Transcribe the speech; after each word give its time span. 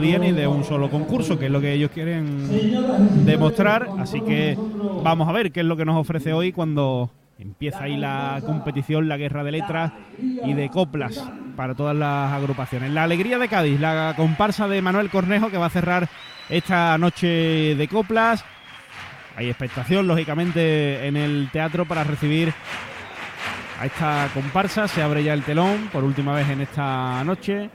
día 0.00 0.18
ni 0.18 0.32
de 0.32 0.46
un 0.46 0.64
solo 0.64 0.90
concurso, 0.90 1.38
que 1.38 1.46
es 1.46 1.50
lo 1.50 1.60
que 1.60 1.72
ellos 1.72 1.90
quieren 1.92 3.24
demostrar. 3.24 3.88
Así 3.98 4.20
que 4.20 4.56
vamos 5.02 5.28
a 5.28 5.32
ver 5.32 5.52
qué 5.52 5.60
es 5.60 5.66
lo 5.66 5.76
que 5.76 5.84
nos 5.84 5.96
ofrece 5.96 6.32
hoy 6.32 6.52
cuando 6.52 7.10
empieza 7.38 7.84
ahí 7.84 7.96
la 7.96 8.40
competición, 8.44 9.08
la 9.08 9.16
guerra 9.16 9.44
de 9.44 9.52
letras 9.52 9.92
y 10.18 10.52
de 10.52 10.68
coplas 10.68 11.24
para 11.56 11.74
todas 11.74 11.96
las 11.96 12.32
agrupaciones. 12.32 12.90
La 12.92 13.04
alegría 13.04 13.38
de 13.38 13.48
Cádiz, 13.48 13.80
la 13.80 14.14
comparsa 14.16 14.68
de 14.68 14.82
Manuel 14.82 15.10
Cornejo 15.10 15.50
que 15.50 15.58
va 15.58 15.66
a 15.66 15.70
cerrar 15.70 16.08
esta 16.48 16.96
noche 16.98 17.74
de 17.76 17.88
coplas. 17.88 18.44
Hay 19.36 19.48
expectación, 19.48 20.06
lógicamente, 20.06 21.06
en 21.06 21.16
el 21.16 21.48
teatro 21.52 21.86
para 21.86 22.04
recibir 22.04 22.52
a 23.80 23.86
esta 23.86 24.28
comparsa. 24.32 24.86
Se 24.86 25.02
abre 25.02 25.24
ya 25.24 25.34
el 25.34 25.42
telón 25.42 25.88
por 25.92 26.04
última 26.04 26.34
vez 26.34 26.48
en 26.48 26.60
esta 26.60 27.24
noche. 27.24 27.70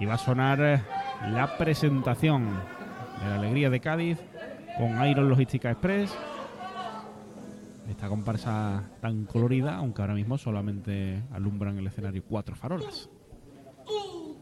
Y 0.00 0.06
va 0.06 0.14
a 0.14 0.18
sonar 0.18 0.60
eh, 0.60 0.82
la 1.30 1.56
presentación 1.56 2.48
de 3.22 3.28
la 3.28 3.36
alegría 3.36 3.70
de 3.70 3.80
Cádiz 3.80 4.18
con 4.76 5.06
Iron 5.06 5.28
Logística 5.28 5.70
Express. 5.70 6.12
Esta 7.88 8.08
comparsa 8.08 8.82
tan 9.00 9.24
colorida, 9.24 9.76
aunque 9.76 10.02
ahora 10.02 10.14
mismo 10.14 10.38
solamente 10.38 11.22
alumbran 11.32 11.78
el 11.78 11.86
escenario 11.86 12.24
cuatro 12.26 12.56
farolas. 12.56 13.08
y 13.86 14.34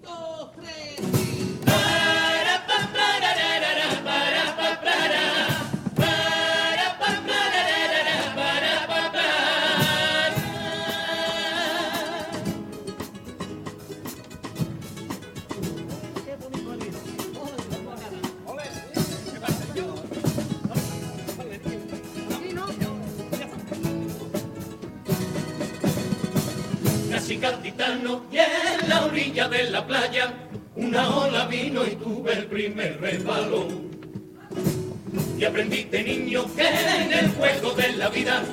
en 27.44 28.88
la 28.88 29.04
orilla 29.04 29.48
de 29.48 29.70
la 29.70 29.84
playa 29.84 30.32
una 30.76 31.08
ola 31.16 31.46
vino 31.46 31.84
y 31.84 31.96
tuve 31.96 32.34
el 32.34 32.46
primer 32.46 33.00
resbalón. 33.00 33.90
Y 35.36 35.44
aprendiste 35.44 36.04
niño 36.04 36.44
que 36.54 36.68
en 36.68 37.12
el 37.12 37.30
juego 37.32 37.72
de 37.72 37.94
la 37.94 38.08
vida 38.10 38.44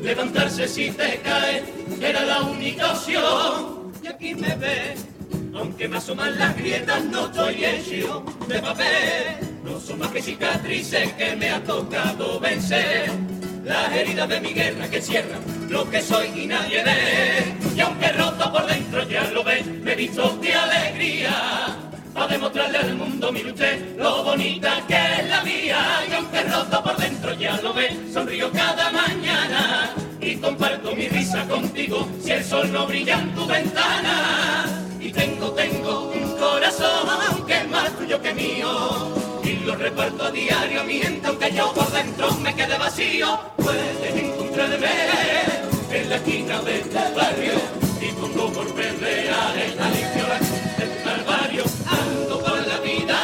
levantarse 0.00 0.68
si 0.68 0.92
te 0.92 1.20
cae 1.24 1.64
era 2.00 2.24
la 2.24 2.42
única 2.42 2.92
opción. 2.92 3.92
Y 4.00 4.06
aquí 4.06 4.34
me 4.36 4.54
ves, 4.54 5.04
aunque 5.52 5.88
me 5.88 5.96
asoman 5.96 6.38
las 6.38 6.56
grietas, 6.56 7.04
no 7.04 7.26
estoy 7.26 7.64
hecho 7.64 8.24
de 8.46 8.60
papel. 8.60 9.58
No 9.64 9.80
son 9.80 9.98
más 9.98 10.12
que 10.12 10.22
cicatrices 10.22 11.12
que 11.14 11.34
me 11.34 11.50
ha 11.50 11.62
tocado 11.64 12.38
vencer. 12.38 13.10
Las 13.64 13.92
heridas 13.92 14.28
de 14.28 14.40
mi 14.40 14.52
guerra 14.52 14.88
que 14.88 15.02
cierran 15.02 15.56
lo 15.68 15.88
que 15.90 16.00
soy 16.00 16.28
y 16.34 16.46
nadie 16.46 16.82
ve. 16.82 17.54
Y 17.74 17.80
aunque 17.80 18.08
por 18.52 18.66
dentro 18.66 19.02
ya 19.08 19.24
lo 19.30 19.42
ves, 19.44 19.66
me 19.66 19.94
visto 19.94 20.36
de 20.40 20.54
alegría. 20.54 21.76
Para 22.12 22.28
demostrarle 22.28 22.78
al 22.78 22.94
mundo, 22.94 23.30
mire 23.30 23.50
usted, 23.50 23.96
lo 23.96 24.24
bonita 24.24 24.82
que 24.88 24.94
es 24.94 25.28
la 25.28 25.42
mía. 25.42 25.78
Y 26.08 26.14
aunque 26.14 26.42
roto 26.44 26.82
por 26.82 26.96
dentro 26.96 27.34
ya 27.34 27.60
lo 27.60 27.74
ves, 27.74 27.92
sonrío 28.12 28.50
cada 28.52 28.90
mañana. 28.90 29.90
Y 30.20 30.36
comparto 30.36 30.94
mi 30.96 31.08
risa 31.08 31.46
contigo 31.46 32.08
si 32.22 32.32
el 32.32 32.44
sol 32.44 32.72
no 32.72 32.86
brilla 32.86 33.18
en 33.18 33.34
tu 33.34 33.46
ventana. 33.46 34.64
Y 34.98 35.12
tengo, 35.12 35.50
tengo 35.52 36.10
un 36.10 36.36
corazón 36.38 37.46
que 37.46 37.58
es 37.58 37.68
más 37.68 37.90
tuyo 37.98 38.20
que 38.22 38.34
mío 38.34 39.14
y 39.44 39.64
lo 39.64 39.76
reparto 39.76 40.24
a 40.24 40.30
diario 40.30 40.80
a 40.80 40.84
mi 40.84 40.98
gente, 40.98 41.26
aunque 41.26 41.52
yo 41.52 41.72
por 41.72 41.90
dentro 41.92 42.32
me 42.36 42.54
quede 42.54 42.78
vacío. 42.78 43.38
Puedes 43.56 44.14
encontrarme 44.14 44.88
en 45.92 46.08
la 46.08 46.16
esquina 46.16 46.60
de 46.62 46.78
tu 46.80 47.14
barrio 47.14 47.65
pongo 48.36 48.52
por 48.52 48.74
perrear 48.74 49.56
en 49.58 49.76
la 49.76 49.90
del 49.90 51.02
calvario. 51.02 51.64
Ando 51.86 52.42
por 52.42 52.66
la 52.66 52.78
vida 52.80 53.18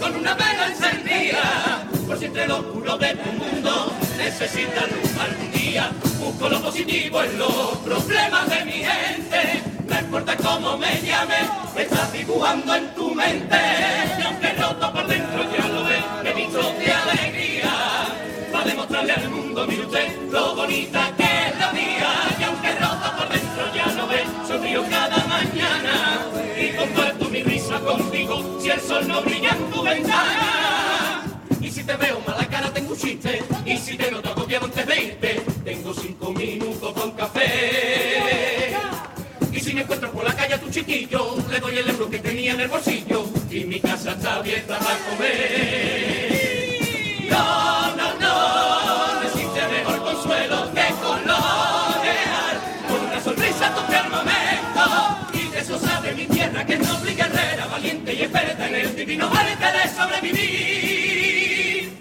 con 0.00 0.16
una 0.16 0.34
vela 0.34 0.66
encendida, 0.68 1.86
por 2.06 2.18
si 2.18 2.26
entre 2.26 2.46
lo 2.46 2.58
oscuro 2.58 2.98
de 2.98 3.14
tu 3.16 3.32
mundo 3.32 3.92
necesitas 4.16 4.90
luz 4.92 5.18
algún 5.18 5.52
día. 5.52 5.90
Busco 6.18 6.48
lo 6.48 6.62
positivo 6.62 7.22
en 7.22 7.38
los 7.38 7.78
problemas 7.84 8.48
de 8.48 8.64
mi 8.64 8.72
gente 8.72 9.62
no 9.88 9.98
importa 9.98 10.36
cómo 10.36 10.78
me 10.78 11.00
llame, 11.02 11.34
estás 11.76 12.12
dibujando 12.12 12.74
en 12.74 12.94
tu 12.94 13.14
mente. 13.14 13.56
Y 14.18 14.22
aunque 14.22 14.52
roto 14.52 14.92
por 14.92 15.06
dentro 15.06 15.42
ya 15.56 15.68
lo 15.68 15.84
ves, 15.84 16.04
me 16.22 16.34
visto 16.34 16.72
de 16.78 16.92
alegría. 16.92 17.72
Para 18.52 18.64
demostrarle 18.64 19.12
al 19.12 19.30
mundo, 19.30 19.66
mire 19.66 19.84
usted, 19.84 20.16
lo 20.30 20.54
bonita 20.54 21.11
sonrío 24.72 24.90
cada 24.90 25.24
mañana. 25.26 26.26
Y 26.58 26.70
comparto 26.76 27.28
mi 27.28 27.42
risa 27.42 27.78
contigo, 27.80 28.58
si 28.60 28.70
el 28.70 28.80
sol 28.80 29.06
no 29.06 29.22
brilla 29.22 29.50
en 29.50 29.70
tu 29.70 29.82
ventana. 29.82 31.22
Y 31.60 31.70
si 31.70 31.84
te 31.84 31.96
veo 31.96 32.20
mala 32.26 32.46
cara 32.46 32.72
tengo 32.72 32.92
un 32.92 32.98
chiste, 32.98 33.42
y 33.64 33.76
si 33.76 33.96
te 33.96 34.10
noto 34.10 34.30
agobiado 34.30 34.66
antes 34.66 34.86
de 34.86 35.02
irte, 35.02 35.42
tengo 35.64 35.94
cinco 35.94 36.32
minutos 36.32 36.92
con 36.92 37.10
café. 37.12 38.74
Y 39.52 39.60
si 39.60 39.74
me 39.74 39.82
encuentro 39.82 40.10
por 40.10 40.24
la 40.24 40.34
calle 40.34 40.54
a 40.54 40.60
tu 40.60 40.70
chiquillo, 40.70 41.36
le 41.50 41.60
doy 41.60 41.78
el 41.78 41.88
euro 41.90 42.08
que 42.08 42.18
tenía 42.18 42.52
en 42.52 42.60
el 42.60 42.68
bolsillo. 42.68 43.24
Y 43.50 43.64
mi 43.64 43.80
casa 43.80 44.12
está 44.12 44.36
abierta 44.36 44.78
para 44.78 44.98
comer. 44.98 46.41
Divino 59.04 59.26
arte 59.26 59.68
de 59.78 59.88
sobrevivir. 59.96 61.92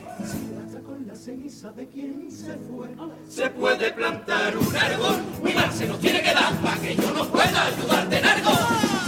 Con 0.85 1.07
la 1.07 1.15
ceniza 1.15 1.71
de 1.71 1.87
quien 1.87 2.29
se 2.29 2.53
fue, 2.67 2.89
se 3.27 3.49
puede 3.49 3.91
plantar 3.91 4.55
un 4.55 4.77
árbol. 4.77 5.15
Mi 5.43 5.51
mar 5.53 5.71
se 5.73 5.87
nos 5.87 5.99
tiene 5.99 6.21
que 6.21 6.31
dar 6.31 6.53
para 6.57 6.77
que 6.77 6.95
yo 6.95 7.11
no 7.11 7.25
pueda 7.27 7.65
ayudarte 7.65 8.19
en 8.19 8.25
algo. 8.25 8.51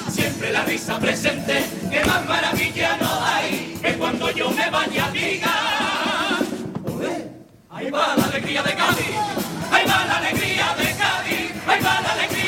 Siempre 0.09 0.51
la 0.51 0.63
risa 0.63 0.97
presente, 0.99 1.63
que 1.91 2.03
más 2.05 2.25
maravilla 2.27 2.97
no 2.99 3.25
hay 3.25 3.77
que 3.79 3.93
cuando 3.93 4.31
yo 4.31 4.49
me 4.49 4.69
vaya 4.71 5.11
diga. 5.11 5.53
"Olé, 6.85 7.27
Ahí 7.69 7.91
va 7.91 8.15
la 8.17 8.25
alegría 8.25 8.63
de 8.63 8.73
Cádiz, 8.73 9.15
ahí 9.71 9.85
va 9.87 10.05
la 10.05 10.17
alegría 10.17 10.67
de 10.79 10.85
Cádiz, 11.03 11.51
ahí 11.67 11.81
va 11.83 12.01
la 12.01 12.11
alegría 12.13 12.42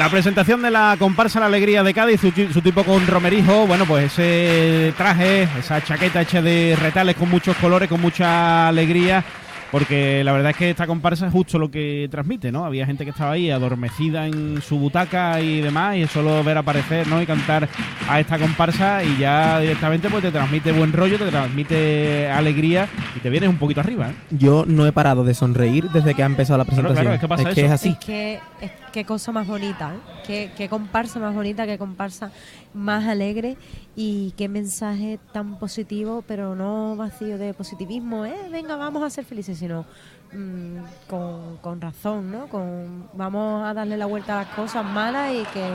La 0.00 0.08
presentación 0.08 0.62
de 0.62 0.70
la 0.70 0.96
comparsa 0.98 1.40
La 1.40 1.44
Alegría 1.44 1.82
de 1.82 1.92
Cádiz, 1.92 2.22
su, 2.22 2.62
tipo 2.62 2.84
con 2.84 3.06
romerijo, 3.06 3.66
bueno, 3.66 3.84
pues 3.84 4.06
ese 4.06 4.94
traje, 4.96 5.42
esa 5.58 5.84
chaqueta 5.84 6.22
hecha 6.22 6.40
de 6.40 6.74
retales 6.80 7.16
con 7.16 7.28
muchos 7.28 7.54
colores, 7.58 7.86
con 7.86 8.00
mucha 8.00 8.68
alegría, 8.68 9.22
porque 9.70 10.22
la 10.24 10.32
verdad 10.32 10.50
es 10.50 10.56
que 10.56 10.70
esta 10.70 10.86
comparsa 10.86 11.26
es 11.26 11.32
justo 11.32 11.58
lo 11.58 11.70
que 11.70 12.08
transmite, 12.10 12.50
¿no? 12.52 12.64
Había 12.64 12.86
gente 12.86 13.04
que 13.04 13.10
estaba 13.10 13.32
ahí 13.32 13.50
adormecida 13.50 14.26
en 14.26 14.60
su 14.62 14.78
butaca 14.78 15.40
y 15.40 15.60
demás, 15.60 15.96
y 15.96 16.06
solo 16.06 16.42
ver 16.42 16.58
aparecer, 16.58 17.06
¿no? 17.06 17.20
Y 17.22 17.26
cantar 17.26 17.68
a 18.08 18.20
esta 18.20 18.38
comparsa 18.38 19.02
y 19.04 19.18
ya 19.18 19.60
directamente 19.60 20.08
pues 20.10 20.22
te 20.22 20.30
transmite 20.32 20.72
buen 20.72 20.92
rollo, 20.92 21.18
te 21.18 21.26
transmite 21.30 22.28
alegría 22.30 22.88
y 23.16 23.20
te 23.20 23.30
vienes 23.30 23.48
un 23.48 23.58
poquito 23.58 23.80
arriba, 23.80 24.10
¿eh? 24.10 24.14
Yo 24.30 24.64
no 24.66 24.86
he 24.86 24.92
parado 24.92 25.24
de 25.24 25.34
sonreír 25.34 25.88
desde 25.90 26.14
que 26.14 26.22
ha 26.22 26.26
empezado 26.26 26.58
la 26.58 26.64
Claro, 26.64 26.88
presentación. 26.88 27.02
claro, 27.04 27.14
es 27.14 27.20
que 27.20 27.28
pasa 27.28 27.48
es 27.48 27.54
que 27.54 27.60
eso. 27.62 27.66
es 27.66 27.72
así. 27.72 27.88
Es 27.90 27.98
que 27.98 28.40
es, 28.60 28.70
qué 28.92 29.04
cosa 29.04 29.32
más 29.32 29.46
bonita, 29.46 29.92
¿eh? 29.94 29.98
qué, 30.26 30.50
qué 30.56 30.68
comparsa 30.68 31.18
más 31.20 31.34
bonita, 31.34 31.66
qué 31.66 31.78
comparsa 31.78 32.32
más 32.74 33.04
alegre 33.06 33.56
y 33.96 34.32
qué 34.36 34.48
mensaje 34.48 35.18
tan 35.32 35.58
positivo, 35.58 36.24
pero 36.26 36.54
no 36.54 36.96
vacío 36.96 37.38
de 37.38 37.54
positivismo, 37.54 38.24
¿eh? 38.24 38.34
Venga, 38.50 38.76
vamos 38.76 39.02
a 39.02 39.10
ser 39.10 39.24
felices, 39.24 39.59
sino 39.60 39.84
mm, 40.32 40.76
con, 41.08 41.56
con 41.58 41.80
razón, 41.80 42.32
¿no? 42.32 42.48
Con, 42.48 43.08
vamos 43.14 43.64
a 43.64 43.72
darle 43.74 43.96
la 43.96 44.06
vuelta 44.06 44.40
a 44.40 44.44
las 44.44 44.54
cosas 44.54 44.84
malas 44.84 45.32
y 45.32 45.44
que 45.52 45.70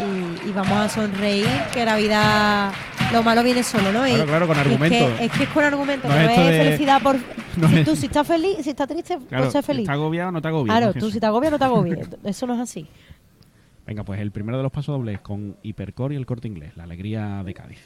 y, 0.00 0.48
y 0.48 0.52
vamos 0.52 0.72
a 0.78 0.88
sonreír, 0.88 1.46
que 1.74 1.84
la 1.84 1.96
vida, 1.96 2.72
lo 3.12 3.22
malo 3.22 3.42
viene 3.42 3.62
solo, 3.62 3.92
¿no? 3.92 4.06
Y- 4.08 4.12
Claro, 4.12 4.46
claro, 4.46 4.46
con 4.46 4.56
y 4.70 4.84
es 4.84 4.90
que- 4.90 5.24
Es 5.26 5.32
que, 5.32 5.42
es 5.42 5.48
con 5.50 5.64
argumento, 5.64 6.08
No 6.08 6.14
no, 6.14 6.20
es 6.20 6.28
de- 6.36 6.64
felicidad 6.64 7.02
por... 7.02 7.16
no 7.58 7.68
si 7.68 7.78
es- 7.78 7.84
tú 7.84 7.96
si 7.96 8.06
estás 8.06 8.26
feliz, 8.26 8.56
si 8.62 8.70
estás 8.70 8.88
triste, 8.88 9.18
Claro, 9.28 9.50
pues 9.50 9.66
feliz. 9.66 9.82
¿está 9.82 9.92
agobiado 9.92 10.28
o 10.30 10.32
no 10.32 10.40
te 10.40 10.48
agobia? 10.48 10.72
Claro, 10.78 10.94
tú 10.94 11.10
si 11.10 11.20
te 11.20 11.26
agobias 11.26 11.52
no 11.52 11.58
te 11.58 11.64
agobies. 11.64 12.08
Eso 12.24 12.46
no 12.46 12.54
es 12.54 12.60
así. 12.60 12.86
Venga, 13.86 14.02
pues 14.04 14.20
el 14.20 14.30
primero 14.30 14.56
de 14.56 14.62
los 14.62 14.72
pasos 14.72 14.96
dobles 14.96 15.20
con 15.20 15.56
Hipercore 15.62 16.14
y 16.14 16.16
el 16.16 16.24
corte 16.24 16.48
inglés, 16.48 16.74
la 16.76 16.84
alegría 16.84 17.42
de 17.44 17.52
Cádiz. 17.52 17.80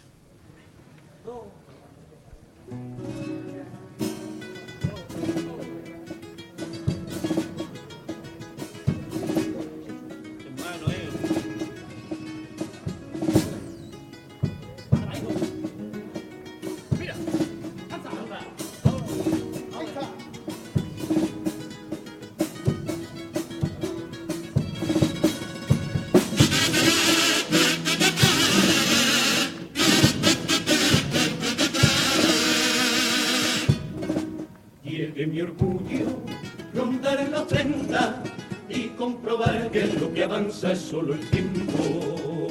Avanza 40.57 40.73
es 40.73 40.79
solo 40.79 41.15
el 41.15 41.21
tiempo. 41.31 42.47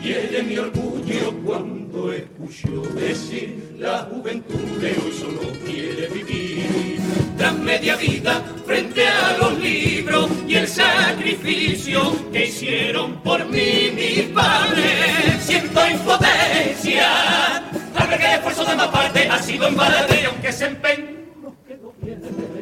Quiere 0.00 0.42
mi 0.42 0.58
orgullo 0.58 1.32
cuando 1.44 2.12
escucho 2.12 2.82
decir 2.94 3.76
la 3.78 4.08
juventud 4.10 4.80
de 4.80 4.90
hoy 4.90 5.12
solo 5.12 5.40
quiere 5.64 6.08
vivir. 6.08 6.98
Tras 7.38 7.58
media 7.58 7.96
vida 7.96 8.42
frente 8.66 9.06
a 9.06 9.38
los 9.38 9.58
libros 9.58 10.30
y 10.46 10.54
el 10.56 10.68
sacrificio 10.68 12.30
que 12.32 12.46
hicieron 12.46 13.22
por 13.22 13.44
mí 13.46 13.90
mis 13.94 14.22
padres, 14.34 15.40
siento 15.40 15.80
impotencia. 15.88 17.58
Al 17.94 18.08
ver 18.08 18.18
que 18.18 18.34
esfuerzo 18.34 18.64
de 18.64 18.76
más 18.76 18.88
parte 18.88 19.28
ha 19.28 19.38
sido 19.38 19.68
en 19.68 19.76
balde, 19.76 20.26
aunque 20.26 20.52
se 20.52 20.66
empeñen 20.66 21.28
los 21.42 21.54
que 21.66 21.76
gobiernan 21.76 22.52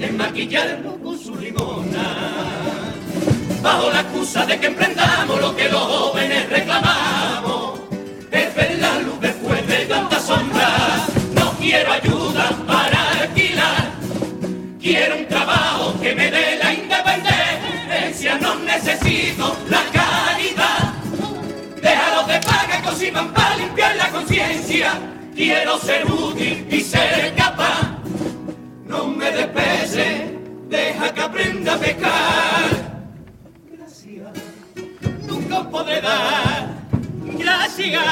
en 0.00 0.16
maquillarlo 0.16 0.98
con 0.98 0.99
su 0.99 0.99
limona 0.99 0.99
bajo 3.62 3.90
la 3.90 4.00
excusa 4.00 4.46
de 4.46 4.58
que 4.58 4.66
emprendamos 4.66 5.40
lo 5.40 5.54
que 5.54 5.68
los 5.68 5.80
jóvenes 5.80 6.48
reclamamos. 6.48 7.80
Es 8.30 8.54
ver 8.54 8.78
la 8.78 8.98
luz 9.00 9.20
después 9.20 9.66
de 9.66 9.86
tanta 9.86 10.20
sombra. 10.20 11.06
No 11.34 11.52
quiero 11.58 11.92
ayuda 11.92 12.50
para 12.66 13.10
alquilar. 13.20 13.90
Quiero 14.80 15.16
un 15.16 15.26
trabajo 15.26 15.94
que 16.00 16.14
me 16.14 16.30
dé 16.30 16.58
la 16.62 16.72
independencia. 16.72 18.38
No 18.38 18.54
necesito 18.56 19.56
la 19.68 19.82
caridad. 19.92 20.94
Déjalo 21.82 22.26
de 22.26 22.40
paga 22.40 22.82
cocinan 22.82 23.32
para 23.32 23.56
limpiar 23.56 23.96
la 23.96 24.08
conciencia. 24.10 24.92
Quiero 25.34 25.78
ser 25.78 26.10
útil 26.10 26.66
y 26.70 26.80
ser 26.80 27.34
capaz. 27.34 27.98
No 28.84 29.06
me 29.06 29.30
despese, 29.30 30.38
deja 30.68 31.14
que 31.14 31.20
aprenda 31.20 31.74
a 31.74 31.78
pecar 31.78 32.79
podré 35.70 36.00
dar. 36.00 36.68
Gracias, 37.22 38.02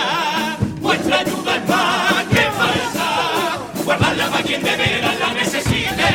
vuestra 0.81 1.19
ayuda 1.19 1.57
es 1.57 1.69
más 1.69 2.25
que 2.31 2.43
falsa. 2.59 3.85
Guardarla 3.85 4.31
para 4.31 4.43
quien 4.45 4.63
de 4.63 4.77
veras 4.77 5.19
la 5.19 5.35
necesite. 5.35 6.09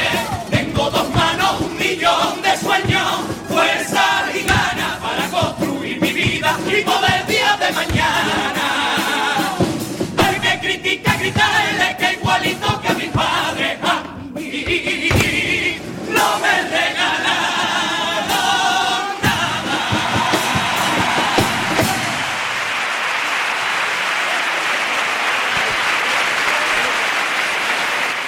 Tengo 0.50 0.90
dos 0.90 1.10
manos, 1.14 1.62
un 1.62 1.78
millón 1.78 2.43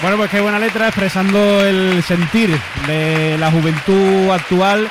Bueno, 0.06 0.20
pues 0.20 0.30
qué 0.30 0.40
buena 0.40 0.60
letra 0.60 0.90
expresando 0.90 1.66
el 1.66 2.04
sentir 2.04 2.52
de 2.86 3.40
la 3.40 3.50
juventud 3.50 4.30
actual 4.30 4.88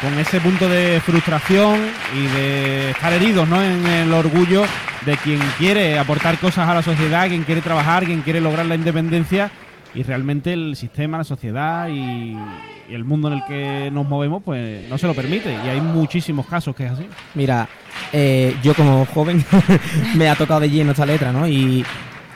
con 0.00 0.18
ese 0.18 0.40
punto 0.40 0.68
de 0.68 1.00
frustración 1.06 1.78
y 2.12 2.26
de 2.36 2.90
estar 2.90 3.12
heridos 3.12 3.46
¿no? 3.46 3.62
en 3.62 3.86
el 3.86 4.12
orgullo 4.12 4.64
de 5.04 5.16
quien 5.18 5.38
quiere 5.56 6.00
aportar 6.00 6.36
cosas 6.38 6.68
a 6.68 6.74
la 6.74 6.82
sociedad, 6.82 7.28
quien 7.28 7.44
quiere 7.44 7.60
trabajar, 7.60 8.06
quien 8.06 8.22
quiere 8.22 8.40
lograr 8.40 8.66
la 8.66 8.74
independencia 8.74 9.52
y 9.94 10.02
realmente 10.02 10.52
el 10.52 10.74
sistema, 10.74 11.18
la 11.18 11.22
sociedad 11.22 11.88
y, 11.88 12.36
el 12.88 13.04
mundo 13.04 13.28
en 13.28 13.34
el 13.34 13.44
que 13.44 13.90
nos 13.92 14.08
movemos 14.08 14.42
pues 14.44 14.88
no 14.88 14.98
se 14.98 15.06
lo 15.06 15.14
permite 15.14 15.52
y 15.64 15.68
hay 15.68 15.80
muchísimos 15.80 16.44
casos 16.44 16.74
que 16.74 16.86
es 16.86 16.90
así. 16.90 17.06
Mira, 17.34 17.68
eh, 18.12 18.56
yo 18.64 18.74
como 18.74 19.06
joven 19.06 19.44
me 20.16 20.28
ha 20.28 20.34
tocado 20.34 20.58
de 20.58 20.70
lleno 20.70 20.90
esta 20.90 21.06
letra, 21.06 21.30
¿no? 21.30 21.46
Y, 21.46 21.84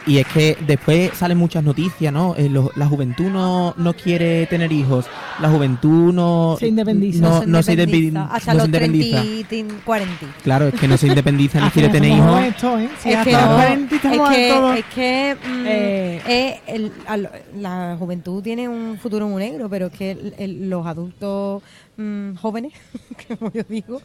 y 0.07 0.19
es 0.19 0.27
que 0.29 0.57
después 0.67 1.11
salen 1.15 1.37
muchas 1.39 1.63
noticias, 1.63 2.13
¿no? 2.13 2.35
Eh, 2.37 2.49
lo- 2.49 2.71
la 2.75 2.87
juventud 2.87 3.27
no, 3.31 3.75
no 3.77 3.93
quiere 3.93 4.47
tener 4.47 4.73
hijos, 4.73 5.07
la 5.41 5.51
juventud 5.51 6.13
no 6.15 6.57
Se 6.59 6.69
independiza. 6.69 7.21
no, 7.21 7.45
no 7.47 7.63
se 7.63 7.73
independiza. 7.73 8.09
independiza. 8.09 8.35
Hasta 8.35 8.55
no 8.55 8.61
se 8.61 8.67
los 8.67 8.67
independiza. 8.67 9.21
30 9.23 9.55
y 9.55 9.65
40. 9.85 10.27
Claro, 10.43 10.69
es 10.69 10.75
que 10.75 10.89
no 10.89 10.97
se 10.97 11.07
independiza 11.07 11.61
ni 11.65 11.71
quiere 11.71 11.89
tener 11.91 12.13
hijos. 12.13 12.43
esto, 12.45 12.79
¿eh? 12.79 12.89
Si 12.99 13.11
es 13.11 13.19
que, 13.25 13.33
los 13.33 13.43
no, 13.45 13.55
40 13.57 13.95
es 13.95 14.01
que, 14.01 14.49
todos- 14.55 14.77
es 14.79 14.85
que, 14.95 15.37
mm, 15.47 15.67
Eh. 15.67 16.21
eh, 16.27 16.61
el- 16.67 16.93
al- 17.07 17.31
la 17.59 17.97
juventud 17.99 18.43
tiene 18.43 18.69
un 18.69 18.97
futuro 18.99 19.29
muy 19.29 19.43
negro, 19.43 19.69
pero 19.69 19.87
es 19.87 19.93
que 19.93 20.11
el- 20.13 20.35
el- 20.39 20.71
los 20.71 20.87
adultos 20.87 21.63
mm, 21.97 22.37
jóvenes, 22.37 22.73
como 23.39 23.53
yo 23.53 23.63
digo, 23.69 24.01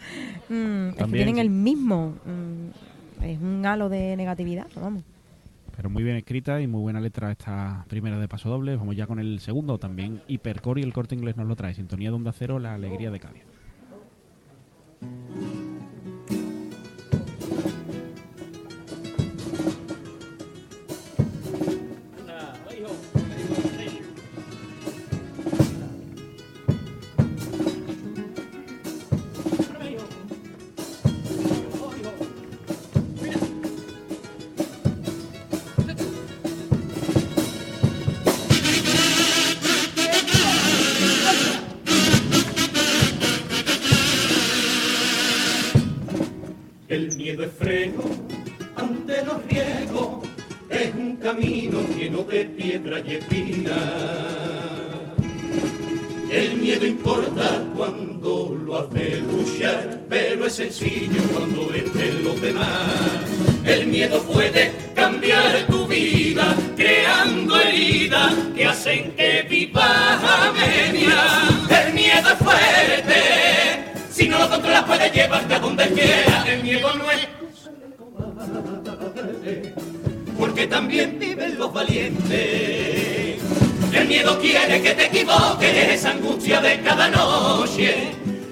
mm, 0.50 0.88
es 0.89 0.94
que 0.95 1.00
También, 1.00 1.25
tienen 1.25 1.36
sí. 1.36 1.41
el 1.41 1.50
mismo. 1.50 2.13
mm, 2.25 3.24
es 3.24 3.39
un 3.41 3.65
halo 3.65 3.88
de 3.88 4.18
negatividad, 4.18 4.68
vamos. 4.75 5.03
Pero 5.75 5.89
muy 5.89 6.04
bien 6.04 6.16
escrita 6.16 6.62
y 6.62 6.68
muy 6.68 6.81
buena 6.81 7.01
letra 7.01 7.31
esta 7.31 7.86
primera 7.88 8.19
de 8.19 8.27
paso 8.27 8.50
doble. 8.50 8.75
Vamos 8.75 8.95
ya 8.95 9.07
con 9.07 9.19
el 9.19 9.39
segundo 9.39 9.77
también. 9.77 10.22
Hipercore 10.27 10.81
y 10.81 10.83
el 10.83 10.94
corte 10.94 11.16
inglés 11.16 11.36
nos 11.38 11.48
lo 11.48 11.56
trae. 11.56 11.74
Sintonía 11.74 12.10
de 12.10 12.16
onda 12.16 12.31
cero, 12.31 12.60
la 12.60 12.74
alegría 12.74 13.12
de 13.12 13.19
Cádiz. 13.19 13.44
Freno 47.47 48.03
ante 48.75 49.23
los 49.23 49.45
riesgos, 49.47 50.27
es 50.69 50.93
un 50.95 51.15
camino 51.17 51.79
lleno 51.97 52.23
de 52.23 52.45
piedra 52.45 52.99
y 52.99 53.15
espina. 53.15 53.75
El 56.31 56.57
miedo 56.57 56.85
importa 56.85 57.63
cuando 57.75 58.57
lo 58.65 58.79
hace 58.79 59.21
luchar, 59.21 60.01
pero 60.09 60.47
es 60.47 60.53
sencillo 60.53 61.21
cuando 61.33 61.73
entre 61.73 62.13
los 62.21 62.41
demás. 62.41 62.65
El 63.63 63.87
miedo 63.87 64.21
puede 64.23 64.71
cambiar 64.93 65.65
tu 65.67 65.87
vida, 65.87 66.55
creando 66.75 67.59
heridas 67.59 68.33
que 68.55 68.65
hacen 68.65 69.11
que 69.13 69.45
vivas 69.49 69.87
a 69.87 70.51
media. 70.51 71.85
El 71.85 71.93
miedo 71.93 72.29
es 72.29 72.37
fuerte, 72.37 73.93
si 74.11 74.27
no 74.27 74.39
lo 74.39 74.49
controlas 74.49 74.83
puede 74.83 75.09
llevarte 75.11 75.53
a 75.53 75.59
donde 75.59 75.87
quiera. 75.89 76.43
El 76.47 76.63
miedo 76.63 76.93
no 76.95 77.09
es 77.11 77.27
también 80.75 81.17
viven 81.17 81.58
los 81.58 81.72
valientes. 81.72 83.39
El 83.94 84.08
miedo 84.10 84.38
quiere 84.41 84.82
que 84.82 84.94
te 84.94 85.05
equivoques, 85.05 85.74
esa 85.74 86.12
angustia 86.12 86.60
de 86.60 86.82
cada 86.82 87.08
noche, 87.08 88.12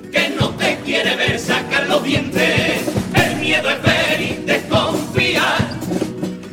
que 0.10 0.30
no 0.40 0.52
te 0.52 0.78
quiere 0.86 1.18
ver 1.18 1.38
sacar 1.38 1.86
los 1.86 2.02
dientes. 2.02 2.80
El 3.14 3.36
miedo 3.42 3.70
es 3.70 3.82
ver 3.84 4.22
y 4.22 4.34
desconfiar, 4.46 5.68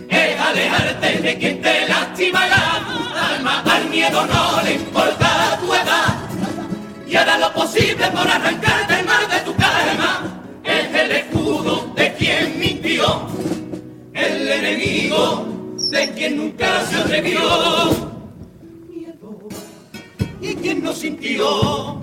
es 0.08 0.40
alejarte 0.40 1.22
de 1.22 1.38
quien 1.38 1.62
te 1.62 1.86
lastima 1.86 2.46
el 2.48 2.52
alma. 3.36 3.62
Al 3.64 3.88
miedo 3.90 4.26
no 4.26 4.62
le 4.64 4.74
importa 4.74 5.56
tu 5.60 5.72
edad, 5.72 6.16
y 7.06 7.14
hará 7.14 7.38
lo 7.38 7.52
posible 7.52 8.08
por 8.10 8.26
arrancarte 8.26 8.98
el 8.98 9.06
mal 9.06 9.24
de 9.30 9.40
tu 9.48 9.54
calma. 9.54 10.42
Es 10.64 10.92
el 11.00 11.12
escudo 11.12 11.92
de 11.94 12.12
quien 12.14 12.58
mintió, 12.58 13.28
el 14.12 14.48
enemigo 14.48 15.49
de 16.00 16.12
quien 16.12 16.36
nunca 16.38 16.86
se 16.86 16.96
atrevió. 16.96 17.40
Miedo, 18.88 19.48
y 20.40 20.54
quien 20.54 20.82
no 20.82 20.94
sintió 20.94 22.02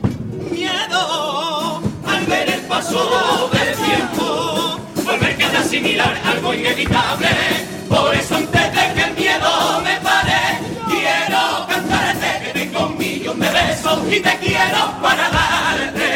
miedo 0.51 1.81
al 2.05 2.25
ver 2.27 2.47
el 2.47 2.61
paso 2.61 3.49
del 3.51 3.75
tiempo, 3.75 4.79
volver 5.03 5.35
cada 5.37 5.59
asimilar 5.61 6.15
algo 6.25 6.53
inevitable. 6.53 7.29
Por 7.89 8.13
eso 8.13 8.35
antes 8.35 8.67
de 8.75 8.93
que 8.93 9.01
el 9.01 9.13
miedo 9.15 9.81
me 9.83 9.95
pare, 10.01 10.41
quiero 10.89 11.65
cantarte 11.67 12.29
que 12.43 12.59
tengo 12.59 12.85
un 12.87 12.97
millón 12.99 13.39
de 13.39 13.49
besos 13.49 13.99
y 14.11 14.19
te 14.19 14.37
quiero 14.37 14.81
para 15.01 15.27
darte. 15.37 16.11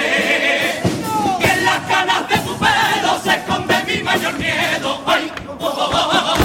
Que 1.39 1.51
en 1.51 1.65
las 1.65 1.79
canas 1.88 2.29
de 2.29 2.38
tu 2.45 2.55
pelo 2.59 3.19
se 3.23 3.31
esconde 3.31 3.75
mi 3.88 4.03
mayor 4.03 4.38
miedo. 4.38 5.01
Ay, 5.07 5.31
oh, 5.47 5.65
oh, 5.65 5.89
oh, 5.93 6.40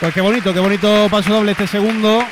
Pues 0.00 0.12
qué 0.12 0.20
bonito, 0.20 0.52
qué 0.52 0.60
bonito 0.60 1.08
paso 1.10 1.32
doble 1.32 1.52
este 1.52 1.66
segundo, 1.66 2.22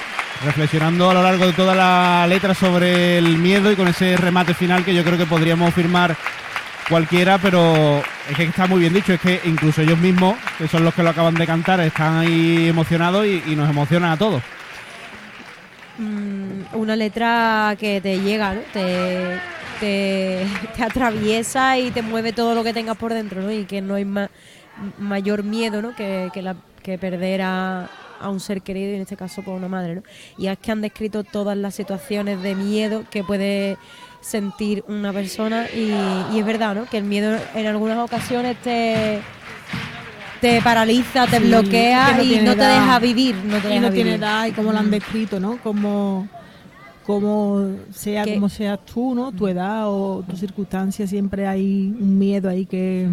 reflexionando 0.45 1.11
a 1.11 1.15
lo 1.15 1.23
largo 1.23 1.47
de 1.47 1.53
toda 1.55 1.75
la 1.75 2.27
letra 2.27 2.55
sobre 2.55 3.19
el 3.19 3.39
miedo 3.39 3.73
y 3.73 3.77
con 3.77 3.89
ese 3.89 4.17
remate 4.17 4.53
final 4.55 4.85
que 4.85 4.95
yo 4.95 5.03
creo 5.03 5.17
que 5.17 5.25
podríamos 5.27 5.73
firmar 5.73 6.15
cualquiera, 6.89 7.39
pero 7.39 8.03
es 8.29 8.37
que 8.37 8.43
está 8.45 8.67
muy 8.67 8.81
bien 8.81 8.93
dicho, 8.93 9.15
es 9.15 9.21
que 9.21 9.41
incluso 9.45 9.81
ellos 9.81 9.99
mismos, 9.99 10.35
que 10.59 10.69
son 10.69 10.85
los 10.85 10.93
que 10.93 11.03
lo 11.03 11.09
acaban 11.11 11.35
de 11.35 11.47
cantar, 11.47 11.81
están 11.81 12.19
ahí 12.19 12.69
emocionados 12.69 13.27
y, 13.27 13.57
nos 13.57 13.71
emocionan 13.71 14.13
a 14.13 14.19
todos. 14.19 14.43
Mm, 15.97 16.75
una 16.77 16.97
letra 16.97 17.75
que 17.81 18.01
te 18.03 18.21
llega, 18.21 18.53
¿no? 18.55 18.61
Te, 18.75 19.41
te, 19.81 20.47
te 20.77 20.83
atraviesa 20.83 21.79
y 21.79 21.91
te 21.93 22.03
mueve 22.03 22.35
todo 22.35 22.55
lo 22.55 22.63
que 22.63 22.75
tengas 22.75 22.99
por 22.99 23.15
dentro, 23.15 23.41
¿no? 23.41 23.51
Y 23.51 23.65
que 23.65 23.81
no 23.81 23.95
hay 23.95 24.05
ma- 24.05 24.29
mayor 24.99 25.43
miedo, 25.45 25.81
¿no? 25.81 25.95
Que, 25.97 26.29
que, 26.35 26.43
la- 26.43 26.57
que 26.85 26.99
perder 26.99 27.43
a, 27.43 27.89
a 28.21 28.29
un 28.29 28.39
ser 28.39 28.63
querido 28.63 28.93
y 28.93 28.95
en 28.95 29.03
este 29.03 29.17
caso 29.17 29.43
por 29.43 29.55
una 29.57 29.67
madre, 29.69 29.97
¿no? 29.97 30.03
Y 30.39 30.47
es 30.47 30.59
que 30.59 30.71
han 30.71 30.81
descrito 30.83 31.25
todas 31.25 31.57
las 31.57 31.75
situaciones 31.75 32.41
de 32.43 32.55
miedo 32.55 33.03
que 33.11 33.25
puede 33.25 33.77
sentir 34.21 34.85
una 34.89 35.13
persona 35.13 35.67
y, 35.75 35.91
y 36.35 36.39
es 36.39 36.47
verdad, 36.47 36.75
¿no? 36.77 36.85
Que 36.89 36.99
el 36.99 37.05
miedo 37.05 37.37
en 37.57 37.67
algunas 37.67 37.99
ocasiones 37.99 38.57
te 38.63 39.19
te 40.41 40.61
paraliza, 40.61 41.27
te 41.27 41.39
Sí, 41.39 41.47
bloquea 41.47 42.13
no 42.19 42.23
y 42.23 42.37
no 42.37 42.53
te 42.53 42.59
edad. 42.65 42.75
deja 42.81 42.99
vivir, 42.99 43.35
no 43.47 43.59
te 43.59 43.67
y 43.69 43.71
deja 43.71 43.81
no 43.81 43.91
tiene 43.91 44.15
edad 44.17 44.47
y 44.47 44.53
cómo 44.53 44.73
lo 44.73 44.79
han 44.79 44.89
Mm. 44.89 44.91
descrito, 44.91 45.41
¿no? 45.41 45.59
Como, 45.63 46.29
como 47.07 47.71
sea 47.93 48.25
como 48.25 48.49
seas 48.51 48.79
tú, 48.85 49.15
¿no? 49.15 49.33
Tu 49.33 49.49
edad 49.49 49.85
o 49.89 50.23
tu 50.29 50.37
circunstancia, 50.37 51.07
siempre 51.07 51.47
hay 51.47 51.95
un 51.99 52.19
miedo 52.19 52.49
ahí 52.51 52.67
que... 52.67 53.09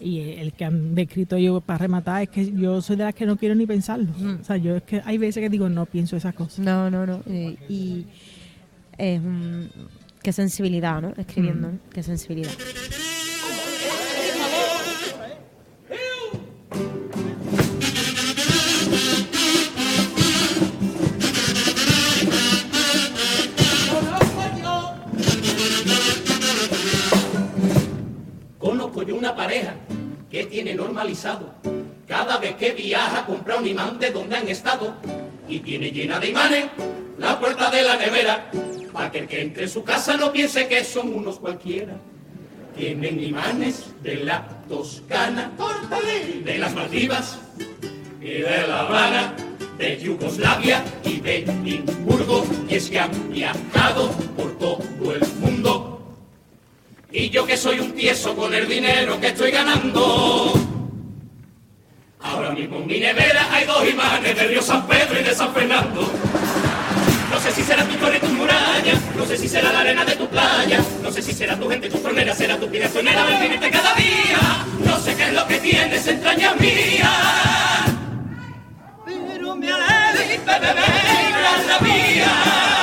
Y 0.00 0.20
el 0.20 0.52
que 0.52 0.64
han 0.64 0.94
descrito 0.94 1.38
yo 1.38 1.60
para 1.60 1.78
rematar 1.78 2.22
es 2.22 2.28
que 2.28 2.52
yo 2.52 2.80
soy 2.82 2.96
de 2.96 3.04
las 3.04 3.14
que 3.14 3.24
no 3.26 3.36
quiero 3.36 3.54
ni 3.54 3.66
pensarlo. 3.66 4.12
Mm. 4.18 4.40
O 4.40 4.44
sea, 4.44 4.56
yo 4.56 4.76
es 4.76 4.82
que 4.82 5.00
hay 5.04 5.16
veces 5.18 5.40
que 5.42 5.48
digo, 5.48 5.68
no 5.68 5.86
pienso 5.86 6.16
esas 6.16 6.34
cosas. 6.34 6.58
No, 6.58 6.90
no, 6.90 7.06
no. 7.06 7.22
Y, 7.26 7.56
y 7.68 8.06
es 8.98 9.20
un- 9.20 9.70
qué 10.22 10.32
sensibilidad, 10.32 11.00
¿no? 11.00 11.12
Escribiendo, 11.16 11.72
¿no? 11.72 11.78
Qué 11.92 12.02
sensibilidad. 12.02 12.50
Conozco 28.58 29.02
yo 29.02 29.16
una 29.16 29.34
pareja 29.34 29.74
que 30.30 30.44
tiene 30.46 30.74
normalizado 30.74 31.54
cada 32.06 32.38
vez 32.38 32.54
que 32.56 32.72
viaja 32.72 33.26
compra 33.26 33.56
un 33.56 33.66
imán 33.66 33.98
de 33.98 34.10
donde 34.10 34.36
han 34.36 34.48
estado 34.48 34.94
y 35.48 35.60
tiene 35.60 35.90
llena 35.90 36.18
de 36.18 36.30
imanes 36.30 36.66
la 37.18 37.38
puerta 37.38 37.70
de 37.70 37.82
la 37.82 37.96
nevera 37.96 38.50
para 38.92 39.10
que 39.10 39.18
el 39.18 39.28
que 39.28 39.42
entre 39.42 39.64
en 39.64 39.68
su 39.68 39.84
casa 39.84 40.16
no 40.16 40.32
piense 40.32 40.68
que 40.68 40.82
son 40.82 41.12
unos 41.12 41.38
cualquiera. 41.38 41.94
Tienen 42.76 43.22
imanes 43.22 43.86
de 44.02 44.16
la 44.16 44.46
Toscana, 44.68 45.50
de 46.44 46.58
las 46.58 46.74
Maldivas 46.74 47.38
y 48.20 48.26
de 48.26 48.66
La 48.66 48.80
Habana, 48.80 49.34
de 49.78 49.98
Yugoslavia 49.98 50.82
y 51.04 51.20
de 51.20 51.38
Edimburgo, 51.38 52.44
y 52.68 52.74
es 52.74 52.88
que 52.88 52.98
han 52.98 53.32
viajado 53.32 54.10
por 54.36 54.56
todo 54.58 55.14
el 55.14 55.26
mundo. 55.40 55.85
Y 57.18 57.30
yo 57.30 57.46
que 57.46 57.56
soy 57.56 57.80
un 57.80 57.92
tieso 57.92 58.36
con 58.36 58.52
el 58.52 58.68
dinero 58.68 59.18
que 59.18 59.28
estoy 59.28 59.50
ganando. 59.50 60.52
Ahora 62.20 62.50
mismo 62.50 62.76
en 62.76 62.86
mi 62.86 63.00
nevera 63.00 63.48
hay 63.50 63.64
dos 63.64 63.88
imanes 63.88 64.36
de 64.36 64.46
Río 64.46 64.60
San 64.60 64.86
Pedro 64.86 65.18
y 65.18 65.24
de 65.24 65.34
San 65.34 65.54
Fernando. 65.54 66.02
No 67.30 67.40
sé 67.40 67.52
si 67.52 67.62
será 67.62 67.84
tu 67.86 67.94
torre 67.94 68.18
y 68.18 68.20
tu 68.20 68.26
muralla, 68.26 68.92
no 69.16 69.24
sé 69.24 69.38
si 69.38 69.48
será 69.48 69.72
la 69.72 69.80
arena 69.80 70.04
de 70.04 70.14
tu 70.14 70.28
playa, 70.28 70.84
no 71.02 71.10
sé 71.10 71.22
si 71.22 71.32
será 71.32 71.58
tu 71.58 71.66
gente, 71.70 71.88
tu 71.88 71.96
fronera, 71.96 72.34
será 72.34 72.58
tu 72.58 72.66
del 72.66 72.82
vivirte 72.92 73.70
cada 73.70 73.94
día. 73.94 74.66
No 74.84 75.00
sé 75.00 75.16
qué 75.16 75.22
es 75.22 75.32
lo 75.32 75.46
que 75.46 75.58
tienes 75.58 76.06
entrañas 76.06 76.60
mías. 76.60 77.86
Pero 79.06 79.56
me 79.56 79.72
alegra 79.72 80.56
alegra 80.56 81.62
la 81.66 81.80
mía. 81.80 82.75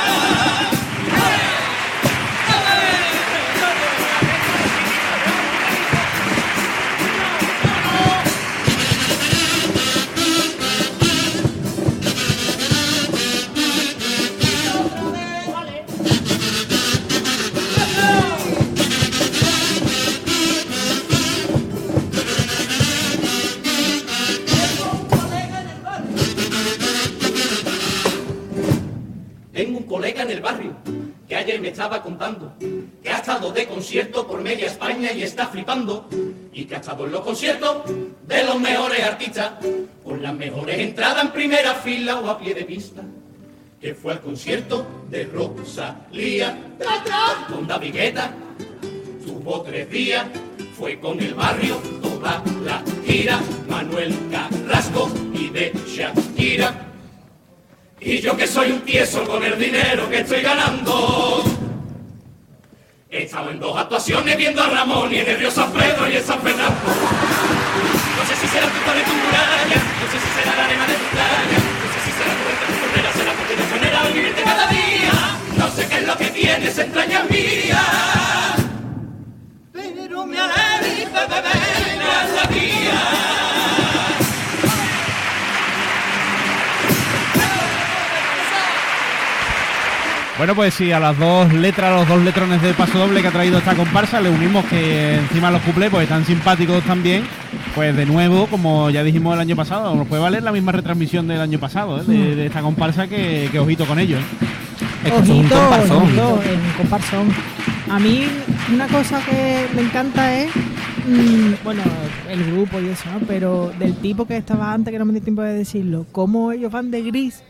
Estaba 31.84 32.02
contando 32.02 32.54
que 33.04 33.10
ha 33.10 33.18
estado 33.18 33.52
de 33.52 33.68
concierto 33.68 34.26
por 34.26 34.42
media 34.42 34.68
España 34.68 35.12
y 35.12 35.22
está 35.22 35.48
flipando 35.48 36.08
y 36.54 36.64
que 36.64 36.76
ha 36.76 36.78
estado 36.78 37.06
en 37.06 37.12
los 37.12 37.20
conciertos 37.20 37.84
de 38.26 38.44
los 38.46 38.58
mejores 38.58 39.04
artistas 39.04 39.52
con 40.02 40.24
las 40.24 40.34
mejores 40.34 40.80
entradas 40.80 41.26
en 41.26 41.32
primera 41.32 41.74
fila 41.74 42.22
o 42.22 42.30
a 42.30 42.40
pie 42.40 42.54
de 42.54 42.64
pista. 42.64 43.02
Que 43.82 43.94
fue 43.94 44.14
al 44.14 44.22
concierto 44.22 44.88
de 45.10 45.26
Rosalía 45.26 46.58
con 47.50 47.68
David 47.68 47.94
Guetta, 47.96 48.32
tuvo 49.26 49.62
tres 49.64 49.90
días, 49.90 50.26
fue 50.78 51.02
con 51.02 51.20
el 51.20 51.34
barrio 51.34 51.76
toda 52.02 52.42
la 52.64 52.82
gira, 53.06 53.42
Manuel 53.68 54.16
Carrasco 54.32 55.12
y 55.34 55.50
de 55.50 55.74
Shakira. 55.86 56.92
Y 58.00 58.20
yo 58.20 58.38
que 58.38 58.48
soy 58.48 58.72
un 58.72 58.82
tieso 58.82 59.26
con 59.26 59.44
el 59.44 59.60
dinero 59.60 60.10
que 60.10 60.20
estoy 60.20 60.42
ganando. 60.42 61.53
He 63.14 63.26
estado 63.26 63.52
en 63.52 63.60
dos 63.60 63.78
actuaciones 63.78 64.36
viendo 64.36 64.60
a 64.64 64.70
Ramón 64.70 65.14
y 65.14 65.18
en 65.20 65.30
el 65.30 65.38
Río 65.38 65.52
San 65.52 65.72
Pedro 65.72 66.10
y 66.10 66.16
en 66.16 66.24
San 66.24 66.42
Fernando. 66.42 66.74
No 66.74 68.26
sé 68.26 68.36
si 68.42 68.48
será 68.48 68.66
tu 68.66 68.80
torre, 68.80 69.04
tu 69.04 69.14
muralla, 69.14 69.78
no 70.02 70.06
sé 70.10 70.18
si 70.18 70.30
será 70.42 70.56
la 70.56 70.66
arena 70.66 70.88
de 70.88 70.94
tu 70.96 71.06
playa, 71.14 71.60
no 71.78 71.88
sé 71.94 72.00
si 72.06 72.12
será 72.18 72.34
tu 72.34 72.44
venta, 72.50 72.66
tu 72.66 72.74
frontera, 72.74 73.14
será 73.14 73.34
tu 73.34 73.44
vida 73.54 73.70
sonera 73.70 74.02
al 74.02 74.14
vivirte 74.14 74.42
cada 74.42 74.68
día. 74.68 75.14
No 75.58 75.70
sé 75.70 75.88
qué 75.88 75.96
es 75.98 76.08
lo 76.08 76.18
que 76.18 76.26
tienes, 76.32 76.76
entrañas 76.80 77.30
mías. 77.30 78.56
Pero 79.72 80.26
me 80.26 80.40
alegra 80.40 81.28
te 81.28 81.36
alegra 81.36 82.28
la 82.34 82.46
vida. 82.48 83.63
Bueno, 90.44 90.56
pues 90.56 90.74
sí, 90.74 90.92
a 90.92 91.00
las 91.00 91.18
dos 91.18 91.54
letras, 91.54 91.94
a 91.94 92.00
los 92.00 92.08
dos 92.10 92.22
letrones 92.22 92.62
de 92.62 92.74
paso 92.74 93.00
doble 93.00 93.22
que 93.22 93.30
ha 93.30 93.32
traído 93.32 93.60
esta 93.60 93.76
comparsa, 93.76 94.20
le 94.20 94.30
unimos 94.30 94.66
que 94.66 95.16
encima 95.16 95.50
los 95.50 95.62
cuplés 95.62 95.90
pues 95.90 96.04
están 96.04 96.26
simpáticos 96.26 96.84
también. 96.84 97.24
Pues 97.74 97.96
de 97.96 98.06
nuevo, 98.06 98.48
como 98.48 98.90
ya 98.90 99.06
dijimos 99.06 99.36
el 99.36 99.40
año 99.40 99.56
pasado, 99.56 99.96
nos 99.96 100.06
puede 100.06 100.22
valer 100.22 100.44
la 100.44 100.52
misma 100.52 100.74
retransmisión 100.74 101.30
del 101.30 101.40
año 101.40 101.60
pasado, 101.60 102.02
¿eh? 102.02 102.04
de, 102.06 102.36
de 102.36 102.46
esta 102.48 102.62
comparsa 102.62 103.08
que, 103.08 103.48
que 103.54 103.58
ojito 103.58 103.86
con 103.86 104.00
ellos. 104.00 104.20
¿eh? 104.20 105.08
Es 105.08 105.14
son 105.14 105.32
un 105.32 105.40
Ojito, 105.40 105.56
comparsón. 105.56 106.04
ojito, 106.04 106.42
es 106.44 106.58
un 106.58 106.72
comparsón. 106.78 107.30
A 107.90 108.00
mí 108.00 108.28
una 108.74 108.88
cosa 108.88 109.22
que 109.24 109.68
me 109.74 109.82
encanta 109.84 110.42
es, 110.42 110.50
mm, 111.08 111.64
bueno, 111.64 111.84
el 112.30 112.52
grupo 112.52 112.82
y 112.82 112.90
eso, 112.90 113.06
¿no? 113.14 113.26
Pero 113.26 113.72
del 113.80 113.96
tipo 113.96 114.26
que 114.28 114.36
estaba 114.36 114.74
antes, 114.74 114.92
que 114.92 115.00
no 115.00 115.06
me 115.06 115.14
dio 115.14 115.22
tiempo 115.22 115.42
de 115.42 115.54
decirlo, 115.54 116.06
cómo 116.12 116.52
ellos 116.52 116.70
van 116.70 116.92
de 116.92 117.02
gris. 117.02 117.42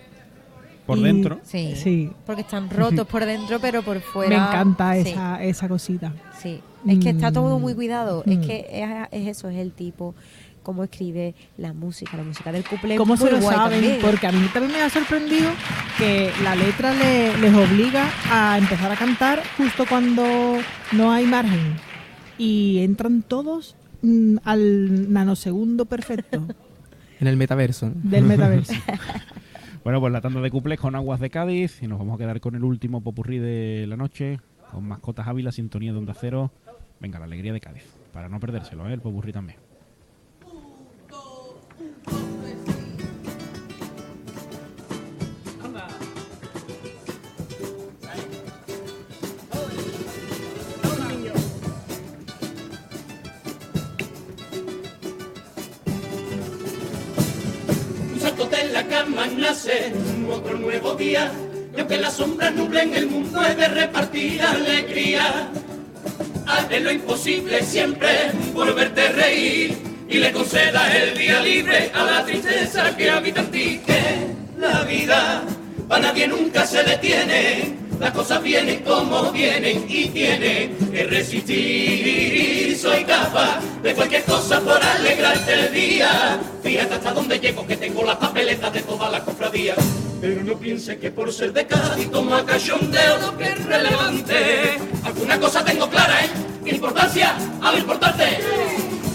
Por 0.86 0.98
y- 0.98 1.04
dentro. 1.04 1.40
Sí. 1.44 1.74
Sí. 1.76 2.12
Porque 2.26 2.42
están 2.42 2.70
rotos 2.70 3.08
por 3.08 3.26
dentro, 3.26 3.60
pero 3.60 3.82
por 3.84 4.00
fuera. 4.14 4.30
Me 4.30 4.36
encanta 4.44 4.94
sí, 4.96 5.10
esa, 5.10 5.44
esa 5.44 5.68
cosita. 5.70 6.14
Sí. 6.42 6.60
Es 6.88 7.00
que 7.00 7.10
está 7.12 7.32
todo 7.32 7.60
muy 7.60 7.74
Mm. 7.74 7.76
cuidado. 7.76 8.24
Mm. 8.26 8.32
Es 8.32 8.46
que 8.48 8.68
es, 8.70 8.90
es 9.22 9.28
eso, 9.38 9.48
es 9.50 9.58
el 9.58 9.72
tipo, 9.72 10.14
cómo 10.62 10.84
escribe 10.84 11.36
la 11.58 11.72
música, 11.74 12.18
la 12.18 12.24
música 12.24 12.52
del 12.52 12.64
couple. 12.66 12.94
es 12.96 12.98
¿Cómo 12.98 13.16
se 13.16 13.32
lo 13.32 13.42
saben? 13.42 13.80
también. 13.82 14.00
Porque 14.02 14.28
a 14.28 14.32
mí 14.34 14.46
también 14.54 14.74
me 14.78 14.82
ha 14.82 14.90
sorprendido 14.90 15.50
que 15.98 16.32
la 16.44 16.56
letra 16.56 16.94
le- 16.94 17.38
les 17.38 17.54
obliga 17.54 18.10
a 18.30 18.58
empezar 18.58 18.92
a 18.92 18.96
cantar 18.98 19.42
justo 19.58 19.86
cuando 19.88 20.24
no 20.92 21.12
hay 21.12 21.26
margen. 21.26 21.76
Y 22.38 22.80
entran 22.80 23.22
todos 23.22 23.76
mm, 24.02 24.38
al 24.44 25.14
nanosegundo 25.14 25.86
perfecto 25.86 26.46
En 27.22 27.28
el 27.28 27.38
metaverso. 27.38 27.86
¿no? 27.88 27.94
del 28.04 28.26
metaverso. 28.26 28.74
Bueno, 29.84 30.00
pues 30.00 30.14
la 30.14 30.22
tanda 30.22 30.40
de 30.40 30.50
cuples 30.50 30.80
con 30.80 30.96
Aguas 30.96 31.20
de 31.20 31.30
Cádiz 31.30 31.84
y 31.84 31.88
nos 31.88 32.00
vamos 32.00 32.16
a 32.16 32.18
quedar 32.18 32.40
con 32.40 32.56
el 32.56 32.64
último 32.64 33.02
popurrí 33.02 33.38
de 33.38 33.86
la 33.86 33.98
noche, 33.98 34.40
con 34.72 34.88
Mascotas 34.88 35.28
Ávila, 35.28 35.52
Sintonía 35.52 35.92
de 35.92 35.98
Onda 35.98 36.14
Cero. 36.14 36.52
Venga, 37.02 37.20
la 37.20 37.26
alegría 37.26 37.52
de 37.52 37.60
Cádiz, 37.60 37.84
para 38.14 38.30
no 38.30 38.40
perdérselo, 38.40 38.88
¿eh? 38.88 38.94
el 38.94 39.02
popurrí 39.02 39.34
también. 39.34 39.60
Cama 59.64 59.74
nace 59.80 59.94
otro 60.30 60.58
nuevo 60.58 60.96
día. 60.96 61.32
Y 61.76 61.80
aunque 61.80 61.98
la 61.98 62.12
sombra 62.12 62.52
nublen 62.52 62.94
el 62.94 63.08
mundo, 63.08 63.42
es 63.42 63.58
de 63.58 63.68
repartir 63.68 64.42
alegría. 64.42 65.50
Haré 66.46 66.80
lo 66.82 66.92
imposible 66.92 67.64
siempre 67.64 68.32
por 68.54 68.74
verte 68.76 69.10
reír 69.10 69.78
y 70.10 70.18
le 70.18 70.32
conceda 70.32 70.96
el 70.96 71.18
día 71.18 71.40
libre 71.42 71.92
a 71.94 72.04
la 72.04 72.26
tristeza 72.26 72.96
que 72.96 73.10
habita 73.10 73.42
en 73.42 73.52
ti. 73.52 73.82
Que 73.86 74.60
la 74.60 74.84
vida 74.84 75.44
para 75.88 76.08
nadie 76.08 76.28
nunca 76.28 76.66
se 76.66 76.84
detiene 76.84 77.83
las 78.00 78.12
cosas 78.12 78.42
vienen 78.44 78.82
como 78.82 79.32
vienen 79.32 79.86
y 79.88 80.08
tiene 80.08 80.72
que 80.92 81.04
resistir. 81.06 82.78
Soy 82.78 83.04
capaz 83.06 83.60
de 83.82 83.94
cualquier 83.94 84.24
cosa 84.24 84.60
por 84.60 84.84
alegrarte 84.84 85.54
el 85.54 85.74
día. 85.74 86.40
Fíjate 86.62 86.96
hasta 86.96 87.14
dónde 87.14 87.40
llego 87.40 87.66
que 87.66 87.78
tengo 87.78 88.04
las 88.04 88.18
papeletas 88.18 88.74
de 88.74 88.82
todas 88.82 89.12
las 89.12 89.22
cofradías. 89.22 89.78
Pero 90.20 90.44
no 90.44 90.58
piense 90.58 90.98
que 90.98 91.12
por 91.12 91.32
ser 91.34 91.54
de 91.54 91.68
Cádiz 91.68 92.10
tomo 92.10 92.36
a 92.36 92.46
cachondeo 92.46 93.18
lo 93.20 93.38
que 93.38 93.46
es 93.46 93.66
relevante. 93.66 94.78
Alguna 95.04 95.40
cosa 95.40 95.64
tengo 95.64 95.90
clara, 95.90 96.24
¿eh? 96.24 96.30
Importancia 96.66 97.36
a 97.62 97.72
lo 97.72 97.78
importante. 97.78 98.24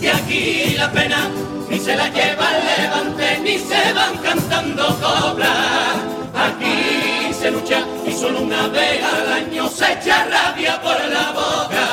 Que 0.01 0.11
aquí 0.11 0.75
la 0.77 0.91
pena 0.93 1.31
ni 1.69 1.79
se 1.79 1.97
la 1.97 2.09
lleva 2.09 2.49
el 2.57 2.83
levante, 2.83 3.39
ni 3.43 3.59
se 3.59 3.93
van 3.93 4.17
cantando 4.19 4.87
cobras. 5.01 5.97
Aquí 6.35 7.33
se 7.35 7.51
lucha 7.51 7.85
solo 8.19 8.41
una 8.41 8.67
vez 8.69 9.03
al 9.03 9.33
año 9.33 9.69
se 9.69 9.93
echa 9.93 10.25
rabia 10.25 10.81
por 10.83 10.99
la 11.09 11.31
boca. 11.31 11.87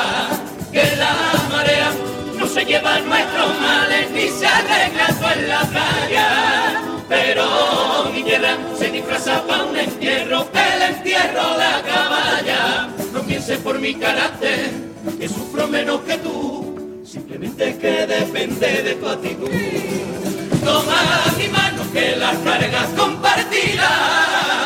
Que 0.72 0.96
la 0.96 1.14
marea 1.50 1.92
no 2.36 2.46
se 2.46 2.64
lleva 2.64 2.98
nuestros 3.00 3.60
males 3.60 4.10
ni 4.10 4.28
se 4.28 4.46
arregla 4.46 5.06
todo 5.18 5.30
en 5.30 5.48
la 5.48 5.60
playa. 5.60 6.82
Pero 7.08 8.10
mi 8.12 8.24
tierra 8.24 8.56
se 8.76 8.90
disfraza 8.90 9.46
para 9.46 9.64
un 9.64 9.76
entierro, 9.76 10.48
el 10.52 10.82
entierro 10.94 11.56
la 11.56 11.82
caballa. 11.82 12.88
No 13.12 13.20
pienses 13.22 13.58
por 13.58 13.78
mi 13.78 13.94
carácter, 13.94 14.70
que 15.18 15.28
sufro 15.28 15.68
menos 15.68 16.00
que 16.00 16.18
tú, 16.18 17.02
simplemente 17.04 17.78
que 17.78 18.06
depende 18.06 18.82
de 18.82 18.94
tu 18.96 19.08
actitud. 19.08 19.50
Toma 20.64 21.22
mi 21.38 21.48
mano 21.48 21.84
que 21.92 22.16
las 22.16 22.36
cargas 22.38 22.88
compartidas 22.96 24.65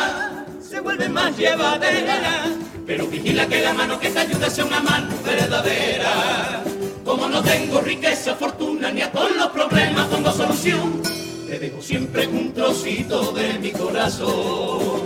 más 1.09 1.37
llevadera. 1.37 2.45
Pero 2.85 3.07
vigila 3.07 3.47
que 3.47 3.61
la 3.61 3.73
mano 3.73 3.99
que 3.99 4.09
te 4.09 4.19
ayuda 4.19 4.49
sea 4.49 4.65
una 4.65 4.81
mano 4.81 5.13
verdadera. 5.23 6.63
Como 7.05 7.27
no 7.27 7.41
tengo 7.41 7.81
riqueza, 7.81 8.35
fortuna, 8.35 8.91
ni 8.91 9.01
a 9.01 9.11
todos 9.11 9.35
los 9.35 9.47
problemas 9.47 10.07
pongo 10.07 10.31
solución, 10.31 11.01
te 11.47 11.59
dejo 11.59 11.81
siempre 11.81 12.27
un 12.27 12.53
trocito 12.53 13.31
de 13.31 13.59
mi 13.59 13.71
corazón. 13.71 15.01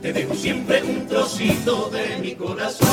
Te 0.00 0.12
dejo 0.12 0.34
siempre 0.34 0.82
un 0.82 1.06
trocito 1.06 1.90
de 1.90 2.16
mi 2.18 2.34
corazón. 2.34 2.88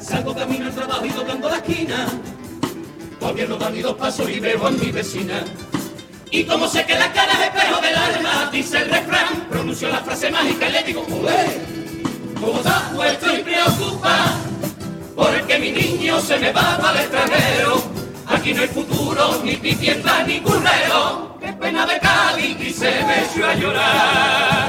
Salgo 0.00 0.34
camino 0.34 0.66
al 0.66 0.74
trabajo 0.74 1.06
y 1.06 1.10
tocando 1.10 1.48
la 1.48 1.56
esquina. 1.56 2.06
Todavía 3.20 3.46
no 3.46 3.56
dan 3.56 3.74
ni 3.74 3.82
dos 3.82 3.94
pasos 3.96 4.28
y 4.30 4.40
veo 4.40 4.66
a 4.66 4.70
mi 4.70 4.90
vecina. 4.90 5.44
Y 6.30 6.44
como 6.44 6.68
sé 6.68 6.84
que 6.84 6.94
la 6.94 7.10
cara 7.12 7.32
es 7.32 7.40
espejo 7.40 7.80
del 7.80 7.96
alma, 7.96 8.50
dice 8.52 8.78
el 8.78 8.90
refrán, 8.90 9.46
pronuncio 9.50 9.88
la 9.88 10.00
frase 10.00 10.30
mágica 10.30 10.68
y 10.68 10.72
le 10.72 10.82
digo, 10.82 11.06
joder, 11.08 11.60
¿cómo 12.38 12.58
estás 12.58 12.82
puesto 12.94 13.34
y 13.34 13.42
preocupa? 13.42 14.36
Porque 15.16 15.58
mi 15.58 15.72
niño 15.72 16.20
se 16.20 16.38
me 16.38 16.52
va 16.52 16.78
para 16.78 17.00
el 17.00 17.06
extranjero. 17.06 17.82
Aquí 18.26 18.52
no 18.52 18.60
hay 18.60 18.68
futuro, 18.68 19.40
ni 19.42 19.56
tienda 19.56 20.22
ni 20.24 20.40
currero. 20.40 21.36
Qué 21.40 21.52
pena 21.54 21.86
de 21.86 21.98
Cádiz 21.98 22.60
y 22.60 22.72
se 22.72 22.90
me 22.90 23.24
echó 23.24 23.46
a 23.46 23.54
llorar. 23.54 24.68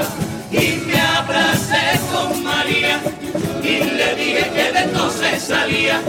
Y 0.50 0.82
me 0.86 0.98
abracé 0.98 2.00
con 2.10 2.42
María 2.42 3.00
y 3.70 3.90
le 3.90 4.14
dije 4.16 4.50
que 4.54 4.72
de 4.72 4.80
entonces 4.80 5.42
salía, 5.42 6.00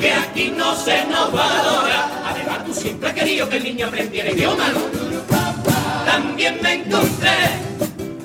que 0.00 0.12
aquí 0.12 0.52
no 0.56 0.74
se 0.74 1.04
nos 1.06 1.32
valora. 1.32 2.10
Además, 2.26 2.64
tú 2.64 2.74
siempre 2.74 3.08
has 3.10 3.14
querido 3.14 3.48
que 3.48 3.56
el 3.58 3.64
niño 3.64 3.86
aprendiera 3.86 4.30
idioma, 4.30 4.68
¿no? 4.70 4.80
También 6.04 6.58
me 6.62 6.74
encontré 6.74 7.38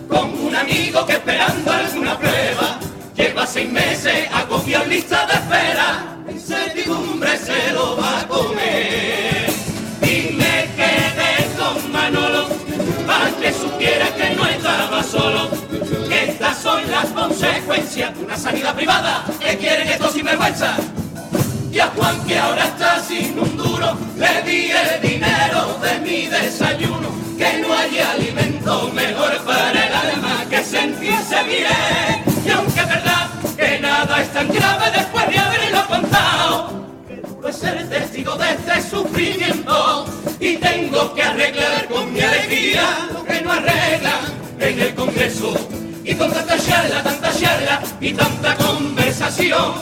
con 0.08 0.34
un 0.40 0.56
amigo 0.56 1.06
que 1.06 1.14
esperando 1.14 1.72
alguna 1.72 2.18
prueba 2.18 2.80
lleva 3.16 3.46
seis 3.46 3.72
meses 3.72 4.28
a 4.34 4.46
copiar 4.48 4.88
lista 4.88 5.28
de 5.28 5.34
espera. 5.34 6.18
En 6.28 6.40
certidumbre 6.40 7.38
se 7.38 7.74
lo 7.74 7.98
va 7.98 8.22
a 8.22 8.28
comer. 8.28 9.50
Y 10.02 10.34
me 10.34 10.70
quedé 10.76 11.34
con 11.58 11.92
Manolo 11.92 12.48
para 13.06 13.30
que 13.40 13.54
supiera 13.54 14.16
que 14.16 14.36
no 14.36 14.48
estaba 14.48 15.04
solo. 15.04 15.61
Las 17.02 17.14
consecuencias 17.14 18.16
de 18.16 18.26
una 18.26 18.38
sanidad 18.38 18.76
privada 18.76 19.26
que 19.40 19.58
quieren 19.58 19.88
estos 19.88 20.12
sinvergüenza. 20.12 20.76
Y 21.72 21.80
a 21.80 21.88
Juan 21.88 22.24
que 22.28 22.38
ahora 22.38 22.66
está 22.66 23.00
sin 23.00 23.40
un 23.40 23.58
duro, 23.58 23.98
le 24.18 24.44
di 24.44 24.70
el 24.70 25.02
dinero 25.02 25.80
de 25.82 26.00
mi 26.02 26.28
desayuno. 26.28 27.10
Que 27.40 27.58
no 27.58 27.74
hay 27.74 27.98
alimento 27.98 28.92
mejor 28.94 29.36
para 29.40 29.72
el 29.72 29.94
alma 29.96 30.46
que 30.48 30.64
sentirse 30.64 31.44
bien. 31.46 32.24
Y 32.46 32.50
aunque 32.52 32.80
es 32.80 32.88
verdad 32.88 33.30
que 33.58 33.80
nada 33.80 34.22
es 34.22 34.32
tan 34.32 34.48
grave 34.50 34.92
después 34.92 35.28
de 35.28 35.40
haberlo 35.40 35.88
contado, 35.88 36.86
que 37.08 37.16
duro 37.16 37.48
es 37.48 37.56
ser 37.56 37.90
testigo 37.90 38.36
de 38.36 38.52
este 38.52 38.90
sufrimiento. 38.92 40.06
Y 40.40 40.58
tengo 40.58 41.16
que 41.16 41.24
arreglar 41.24 41.88
con 41.88 42.14
mi 42.14 42.22
alegría 42.22 43.10
lo 43.12 43.24
que 43.24 43.42
no 43.42 43.54
arreglan 43.54 44.22
en 44.60 44.80
el 44.80 44.94
Congreso. 44.94 45.81
Y 46.04 46.16
con 46.16 46.32
tanta 46.32 46.58
charla, 46.58 47.04
tanta 47.04 47.32
charla 47.34 47.82
y 48.00 48.14
tanta 48.14 48.56
conversación, 48.56 49.74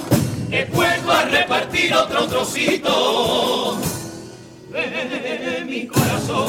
he 0.51 0.65
vuelto 0.65 1.11
a 1.11 1.23
repartir 1.23 1.93
otro 1.93 2.27
trocito 2.27 3.77
de 4.71 5.65
mi 5.65 5.87
corazón. 5.87 6.47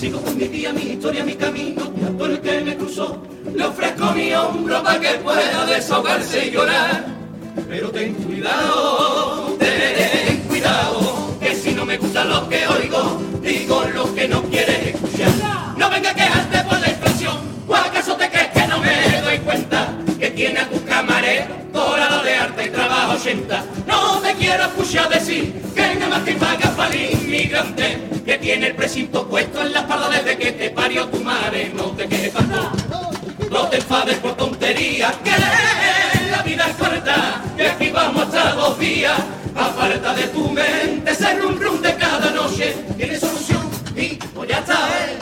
Sigo 0.00 0.20
con 0.22 0.36
mi 0.36 0.48
día, 0.48 0.72
mi 0.72 0.82
historia, 0.82 1.24
mi 1.24 1.34
camino, 1.34 1.92
y 2.00 2.04
a 2.04 2.08
todo 2.16 2.26
el 2.26 2.40
que 2.40 2.60
me 2.60 2.76
cruzó, 2.76 3.22
le 3.54 3.64
ofrezco 3.64 4.12
mi 4.12 4.32
hombro 4.32 4.82
para 4.82 5.00
que 5.00 5.08
pueda 5.18 5.66
desahogarse 5.66 6.46
y 6.46 6.50
llorar. 6.50 7.04
Pero 7.68 7.90
ten 7.90 8.14
cuidado, 8.14 9.55
lo 12.36 12.48
que 12.50 12.68
oigo, 12.68 13.18
digo 13.40 13.84
lo 13.94 14.14
que 14.14 14.28
no 14.28 14.42
quieres 14.42 14.94
escuchar. 14.94 15.30
No 15.78 15.88
venga 15.88 16.10
a 16.10 16.14
quejarte 16.14 16.58
por 16.64 16.78
la 16.78 16.90
inflación, 16.90 17.38
o 17.66 17.74
acaso 17.74 18.14
te 18.16 18.28
crees 18.28 18.48
que 18.48 18.66
no 18.66 18.78
me 18.78 19.20
doy 19.22 19.38
cuenta 19.38 19.94
que 20.18 20.30
tiene 20.30 20.60
a 20.60 20.68
tu 20.68 20.84
camarero 20.84 21.46
dorado 21.72 22.22
de 22.22 22.34
arte 22.34 22.66
y 22.66 22.70
trabajo 22.70 23.12
80. 23.14 23.64
No 23.86 24.18
te 24.20 24.34
quiero 24.34 24.64
escuchar 24.64 25.08
decir 25.08 25.54
que 25.74 25.94
nada 25.94 26.08
más 26.08 26.24
te 26.26 26.34
paga 26.34 26.70
para 26.76 26.94
el 26.94 27.12
inmigrante 27.12 28.06
que 28.26 28.36
tiene 28.36 28.66
el 28.66 28.74
precinto 28.74 29.26
puesto 29.26 29.62
en 29.62 29.72
la 29.72 29.80
espalda 29.80 30.10
desde 30.10 30.36
que 30.36 30.52
te 30.52 30.70
parió 30.70 31.06
tu 31.08 31.20
madre. 31.20 31.72
No 31.74 31.84
te 31.92 32.06
quejes 32.06 32.34
tanto, 32.34 32.70
no 33.50 33.66
te 33.68 33.76
enfades 33.76 34.18
por 34.18 34.36
tonterías, 34.36 35.14
que 35.24 35.30
la 36.30 36.42
vida 36.42 36.66
es 36.68 36.76
corta 36.76 37.42
y 37.56 37.62
aquí 37.62 37.90
vamos 37.90 38.24
hasta 38.24 38.52
dos 38.52 38.78
días. 38.78 39.18
Aparta 39.56 40.14
de 40.14 40.24
tu 40.28 40.50
mente 40.50 41.10
ese 41.10 41.34
rum 41.38 41.58
rum 41.58 41.80
de 41.80 41.94
cada 41.96 42.30
noche. 42.30 42.74
¿Tiene 42.96 43.18
solución? 43.18 43.62
Y 43.96 44.16
pues 44.34 44.48
ya 44.48 44.58
está, 44.58 44.74
¿eh? 44.74 45.18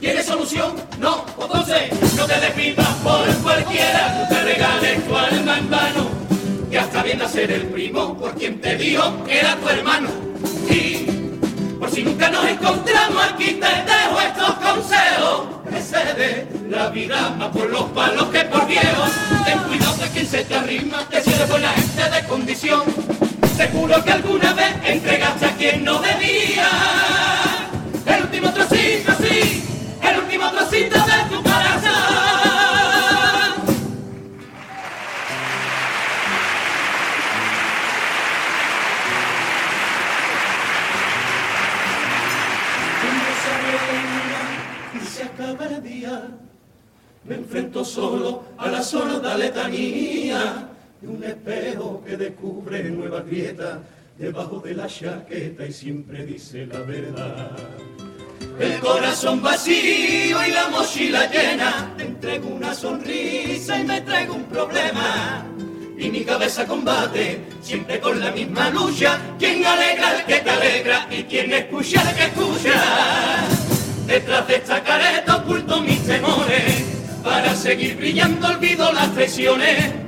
¿Tiene 0.00 0.22
solución? 0.22 0.74
No, 0.98 1.24
entonces 1.40 1.92
no 2.16 2.26
te 2.26 2.40
despidas 2.40 2.88
por 3.04 3.26
cualquiera, 3.36 4.26
te 4.28 4.42
regales 4.42 5.06
tu 5.06 5.16
alma 5.16 5.58
en 5.58 5.70
vano, 5.70 6.06
que 6.70 6.78
hasta 6.78 7.02
bien 7.04 7.22
a 7.22 7.28
ser 7.28 7.52
el 7.52 7.66
primo 7.66 8.18
por 8.18 8.34
quien 8.34 8.60
te 8.60 8.76
dijo 8.76 9.24
que 9.24 9.38
era 9.38 9.56
tu 9.56 9.68
hermano. 9.68 10.08
Y 10.68 11.06
por 11.78 11.90
si 11.90 12.02
nunca 12.02 12.30
nos 12.30 12.44
encontramos 12.46 13.22
aquí 13.32 13.60
te 13.60 13.66
dejo 13.66 14.20
estos 14.20 14.54
consejos, 14.56 15.52
dé 16.16 16.48
la 16.68 16.88
vida 16.88 17.30
más 17.38 17.48
por 17.50 17.68
los 17.70 17.84
palos 17.90 18.24
que 18.26 18.40
por 18.44 18.66
viejos. 18.66 19.10
Ten 19.44 19.58
cuidado 19.60 19.96
de 19.96 20.08
quien 20.08 20.26
se 20.26 20.44
te 20.44 20.54
arrima, 20.54 21.08
que 21.08 21.20
si 21.20 21.32
eres 21.32 21.48
buena 21.48 21.70
gente 21.72 22.10
de 22.10 22.26
condición, 22.26 22.82
seguro 23.52 24.02
que 24.02 24.12
alguna 24.12 24.52
vez 24.54 24.74
entregaste 24.84 25.46
a 25.46 25.56
quien 25.56 25.84
no 25.84 26.00
debía. 26.00 26.68
El 28.06 28.22
último 28.22 28.52
trocito, 28.52 29.12
sí, 29.20 29.64
el 30.02 30.18
último 30.20 30.50
trocito 30.50 30.96
de 30.98 31.36
tu 31.36 31.42
corazón. 31.42 31.92
Y 44.94 45.06
se 45.06 45.22
acaba 45.24 45.66
el 45.66 45.82
día, 45.82 46.28
me 47.24 47.34
enfrento 47.36 47.84
solo 47.84 48.44
a 48.58 48.68
la 48.68 48.82
sorda 48.82 49.36
letanía 49.36 50.71
y 51.02 51.06
un 51.06 51.24
espejo 51.24 52.02
que 52.04 52.16
descubre 52.16 52.82
nuevas 52.84 53.26
grietas 53.26 53.78
debajo 54.16 54.60
de 54.60 54.74
la 54.74 54.86
chaqueta 54.86 55.66
y 55.66 55.72
siempre 55.72 56.24
dice 56.24 56.66
la 56.66 56.80
verdad. 56.80 57.56
El 58.60 58.78
corazón 58.80 59.42
vacío 59.42 60.46
y 60.46 60.50
la 60.50 60.68
mochila 60.68 61.30
llena, 61.30 61.92
te 61.96 62.04
entrego 62.04 62.48
una 62.48 62.74
sonrisa 62.74 63.80
y 63.80 63.84
me 63.84 64.00
traigo 64.02 64.34
un 64.34 64.44
problema. 64.44 65.44
Y 65.98 66.10
mi 66.10 66.24
cabeza 66.24 66.66
combate, 66.66 67.40
siempre 67.60 67.98
con 68.00 68.20
la 68.20 68.30
misma 68.30 68.70
lucha, 68.70 69.18
quien 69.38 69.64
alegra 69.64 70.10
al 70.10 70.26
que 70.26 70.36
te 70.36 70.50
alegra 70.50 71.08
y 71.10 71.22
quien 71.24 71.52
escucha 71.52 72.00
al 72.00 72.14
que 72.14 72.24
escucha. 72.24 73.44
Detrás 74.06 74.46
de 74.48 74.56
esta 74.56 74.82
careta 74.82 75.36
oculto 75.36 75.80
mis 75.80 76.04
temores, 76.04 76.84
para 77.22 77.54
seguir 77.54 77.96
brillando 77.96 78.48
olvido 78.48 78.92
las 78.92 79.08
presiones. 79.10 80.01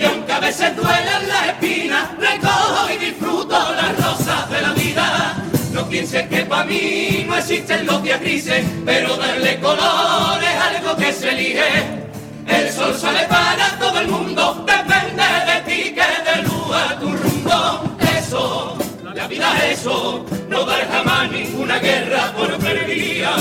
Y 0.00 0.04
aunque 0.06 0.32
a 0.32 0.40
veces 0.40 0.74
duelan 0.74 1.28
las 1.28 1.48
espinas, 1.48 2.08
recojo 2.18 2.90
y 2.90 3.04
disfruto 3.04 3.50
las 3.50 3.96
rosas 4.02 4.50
de 4.50 4.62
la 4.62 4.72
vida. 4.72 5.36
No 5.74 5.86
pienses 5.88 6.26
que 6.26 6.46
para 6.46 6.64
mí 6.64 7.26
no 7.28 7.36
existen 7.36 7.84
los 7.84 8.02
días 8.02 8.18
grises, 8.20 8.64
pero 8.86 9.14
darle 9.18 9.60
color 9.60 10.42
es 10.42 10.76
algo 10.76 10.96
que 10.96 11.12
se 11.12 11.28
elige. 11.28 12.08
El 12.46 12.72
sol 12.72 12.94
sale 12.98 13.26
para 13.28 13.78
todo 13.78 14.00
el 14.00 14.08
mundo, 14.08 14.64
depende 14.66 15.22
de 15.22 15.60
ti 15.66 15.94
que 15.94 16.00
de 16.00 16.96
tu 16.98 17.12
rumbo. 17.14 17.96
Eso, 18.18 18.78
la 19.14 19.26
vida 19.26 19.52
es 19.58 19.80
eso, 19.80 20.24
no 20.48 20.64
dar 20.64 20.88
jamás 20.88 21.30
ninguna 21.30 21.78
guerra 21.78 22.32
por 22.36 22.56
perdida. 22.58 23.34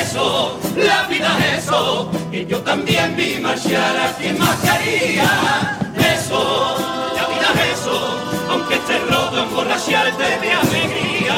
Eso, 0.00 0.58
la 0.76 1.02
vida 1.04 1.36
es 1.38 1.64
eso, 1.64 2.10
que 2.30 2.44
yo 2.46 2.60
también 2.60 3.16
vi 3.16 3.38
marchar 3.40 3.96
a 3.96 4.12
quien 4.12 4.38
más 4.38 4.56
quería. 4.58 5.78
Eso, 6.14 6.76
la 7.14 7.26
vida 7.26 7.48
es 7.64 7.80
eso, 7.80 8.20
aunque 8.50 8.74
esté 8.74 8.98
roto 9.10 9.42
emborracharte 9.42 10.22
de 10.22 10.52
alegría. 10.52 11.36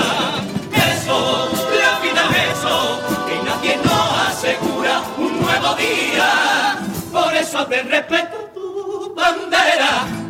Eso, 0.93 1.49
la 1.81 2.01
vida 2.01 2.23
es 2.31 2.59
eso, 2.59 3.01
que 3.27 3.43
nadie 3.49 3.77
nos 3.85 4.29
asegura 4.29 5.03
un 5.19 5.41
nuevo 5.41 5.75
día. 5.75 6.79
Por 7.13 7.35
eso 7.35 7.59
abre 7.59 7.83
respeto 7.83 8.46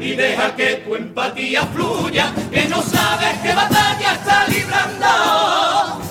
y 0.07 0.14
deja 0.14 0.55
que 0.55 0.77
tu 0.77 0.95
empatía 0.95 1.62
fluya, 1.66 2.33
que 2.53 2.66
no 2.66 2.81
sabes 2.81 3.38
qué 3.42 3.53
batalla 3.53 4.12
está 4.12 4.47
librando. 4.47 6.06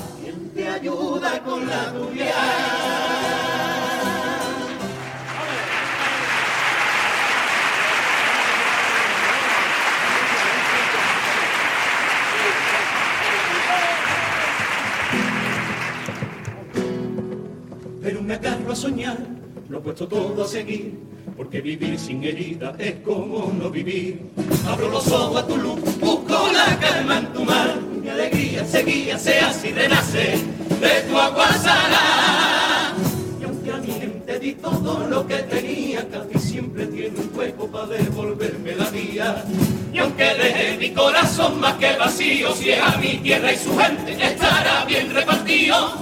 Lo 19.69 19.79
he 19.79 19.81
puesto 19.81 20.07
todo 20.07 20.43
a 20.43 20.47
seguir, 20.47 20.93
porque 21.35 21.61
vivir 21.61 21.97
sin 21.97 22.23
herida 22.23 22.75
es 22.77 22.95
como 23.03 23.51
no 23.51 23.69
vivir. 23.69 24.21
Abro 24.67 24.89
los 24.89 25.07
ojos 25.11 25.43
a 25.43 25.47
tu 25.47 25.57
luz, 25.57 25.79
busco 25.99 26.51
la 26.53 26.77
calma 26.79 27.19
en 27.19 27.33
tu 27.33 27.43
mar, 27.43 27.79
mi 28.01 28.09
alegría 28.09 28.63
seguía, 28.65 29.17
se 29.17 29.39
hace 29.39 29.71
renace 29.71 30.37
de 30.79 31.01
tu 31.09 31.17
agua 31.17 31.51
sana. 31.53 32.93
Y 33.41 33.43
aunque 33.43 33.71
a 33.71 33.77
mi 33.77 33.91
gente 33.91 34.39
di 34.39 34.53
todo 34.53 35.07
lo 35.07 35.25
que 35.25 35.37
tenía, 35.37 36.07
casi 36.09 36.47
siempre 36.47 36.85
tiene 36.87 37.19
un 37.19 37.31
hueco 37.33 37.67
para 37.67 37.87
devolverme 37.87 38.75
la 38.75 38.91
mía. 38.91 39.43
Y 39.91 39.97
aunque 39.97 40.25
dejé 40.25 40.77
mi 40.77 40.91
corazón 40.91 41.59
más 41.59 41.73
que 41.75 41.95
vacío, 41.97 42.53
si 42.53 42.71
es 42.71 42.81
a 42.81 42.97
mi 42.97 43.17
tierra 43.17 43.51
y 43.51 43.57
su 43.57 43.75
gente, 43.75 44.11
estará 44.11 44.85
bien 44.85 45.11
repartido 45.13 45.95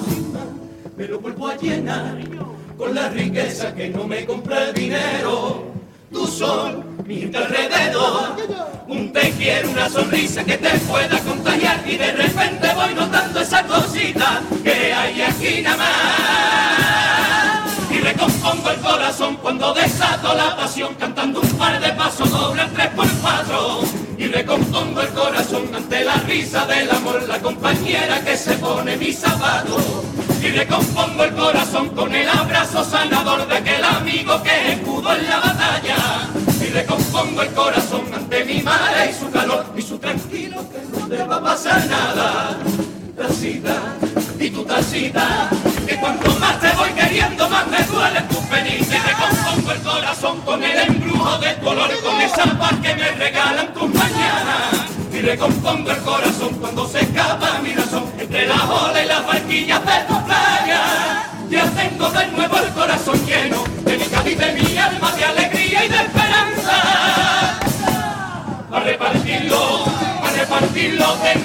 me 0.96 1.08
lo 1.08 1.20
vuelvo 1.20 1.48
a 1.48 1.58
llenar 1.58 2.20
con 2.84 2.94
la 2.96 3.08
riqueza 3.08 3.74
que 3.74 3.88
no 3.88 4.06
me 4.06 4.26
compra 4.26 4.66
el 4.66 4.74
dinero. 4.74 5.72
Tu 6.12 6.28
sol, 6.28 6.84
mi 7.06 7.24
alrededor, 7.24 8.36
un 8.90 9.14
te 9.14 9.32
quiero, 9.32 9.70
una 9.70 9.90
sonrisa 9.90 10.44
que 10.44 10.58
te 10.58 10.70
pueda 10.80 11.18
contagiar 11.20 11.82
y 11.88 11.96
de 11.96 12.12
repente 12.12 12.68
voy 12.76 12.94
notando 12.94 13.40
esa 13.40 13.64
cosita 13.64 14.42
que 14.64 14.94
hay 14.94 15.22
aquí 15.22 15.62
nada 15.62 15.78
más. 15.78 15.92
Y 17.90 18.00
recompongo 18.00 18.70
el 18.72 18.80
corazón 18.82 19.38
cuando 19.38 19.74
desato 19.74 20.34
la 20.34 20.58
pasión 20.58 20.94
cantando 20.96 21.40
un 21.40 21.50
par 21.52 21.80
de 21.80 21.94
pasos 21.94 22.30
doble 22.32 22.64
tres 22.76 22.90
por 22.90 23.10
cuatro. 23.22 23.80
Y 24.18 24.28
recompongo 24.28 25.02
el 25.02 25.10
corazón 25.10 25.74
ante 25.74 26.04
la 26.04 26.16
risa 26.16 26.66
del 26.66 26.92
amor, 26.92 27.24
la 27.30 27.40
compañera 27.40 28.20
que 28.26 28.36
se 28.36 28.54
pone 28.56 28.98
mi 28.98 29.14
zapato 29.14 30.04
y 30.44 30.52
recompongo 30.52 31.24
el 31.24 31.34
corazón 31.36 31.90
con 31.90 32.14
el 32.14 32.28
abrazo 32.28 32.84
sanador 32.84 33.48
de 33.48 33.56
aquel 33.56 33.84
amigo 33.84 34.44
que 34.44 34.74
escudo 34.74 35.16
en 35.16 35.30
la 35.30 35.40
batalla. 35.40 35.96
Y 36.60 36.66
recompongo 36.66 37.42
el 37.44 37.50
corazón 37.52 38.02
ante 38.14 38.44
mi 38.44 38.62
madre 38.62 39.12
y 39.12 39.14
su 39.14 39.32
calor 39.32 39.66
y 39.78 39.82
su 39.82 39.98
tranquilo 39.98 40.66
que 40.70 41.00
no 41.00 41.08
te 41.08 41.24
va 41.24 41.38
a 41.38 41.42
pasar 41.42 41.86
nada. 41.88 42.58
Tacita 43.16 43.96
y 44.38 44.50
tu 44.50 44.66
tacita, 44.66 45.50
que 45.88 45.96
cuanto 45.96 46.30
más 46.40 46.60
te 46.60 46.72
voy 46.72 46.90
queriendo, 46.90 47.50
más 47.50 47.66
me 47.68 47.82
duele 47.84 48.22
tu 48.24 48.42
penita. 48.50 48.96
Y 48.96 49.00
recompongo 49.00 49.72
el 49.72 49.82
corazón 49.82 50.42
con 50.42 50.62
el 50.62 50.78
embrujo 50.78 51.38
de 51.38 51.56
color, 51.60 51.90
con 52.04 52.20
esa 52.20 52.44
paz 52.60 52.74
que 52.82 52.94
me 52.96 53.12
regalan 53.12 53.74
tus 53.74 53.94
mañanas 53.94 54.84
y 55.14 55.22
recompongo 55.22 55.92
el 55.92 55.98
corazón 55.98 56.50
cuando 56.60 56.88
se 56.88 57.02
escapa 57.02 57.60
mi 57.62 57.74
razón 57.74 58.13
entre 58.34 58.48
las 58.48 58.64
olas 58.64 59.04
y 59.04 59.08
las 59.08 59.28
barquillas 59.28 59.86
de 59.86 59.92
tu 60.08 60.26
playa. 60.26 61.30
Ya 61.52 61.70
tengo 61.70 62.10
de 62.10 62.28
nuevo 62.30 62.58
el 62.58 62.70
corazón 62.70 63.26
lleno 63.28 63.64
de 63.86 63.98
mi 63.98 64.32
y 64.32 64.36
de 64.36 64.54
mi 64.54 64.78
alma 64.78 65.12
de 65.12 65.24
alegría 65.24 65.86
y 65.86 65.90
de 65.90 65.96
esperanza. 65.98 67.60
A 68.72 68.80
repartirlo, 68.80 69.86
a 69.86 70.32
repartirlo 70.36 71.16
de 71.18 71.43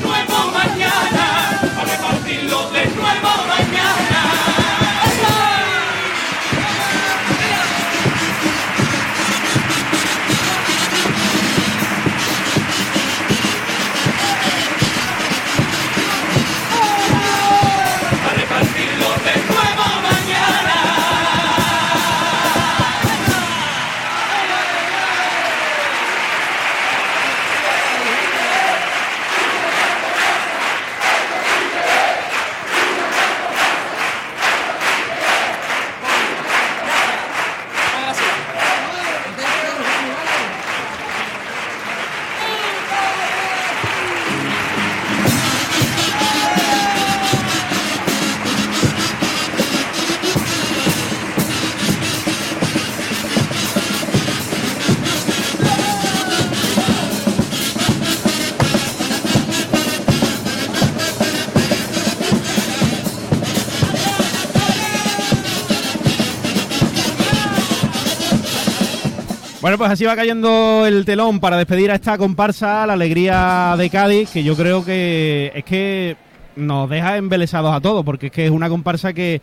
Bueno, 69.69 69.77
pues 69.77 69.91
así 69.91 70.07
va 70.07 70.17
cayendo 70.17 70.87
el 70.87 71.05
telón 71.05 71.41
para 71.41 71.59
despedir 71.59 71.91
a 71.91 71.97
esta 71.97 72.17
comparsa, 72.17 72.87
la 72.87 72.95
alegría 72.95 73.75
de 73.77 73.91
Cádiz, 73.91 74.31
que 74.31 74.43
yo 74.43 74.57
creo 74.57 74.83
que 74.83 75.53
es 75.55 75.63
que 75.63 76.17
nos 76.57 76.89
deja 76.89 77.19
embelesados 77.19 77.75
a 77.75 77.81
todos, 77.83 78.03
porque 78.03 78.29
es 78.29 78.33
que 78.33 78.47
es 78.47 78.51
una 78.51 78.71
comparsa 78.71 79.13
que, 79.13 79.43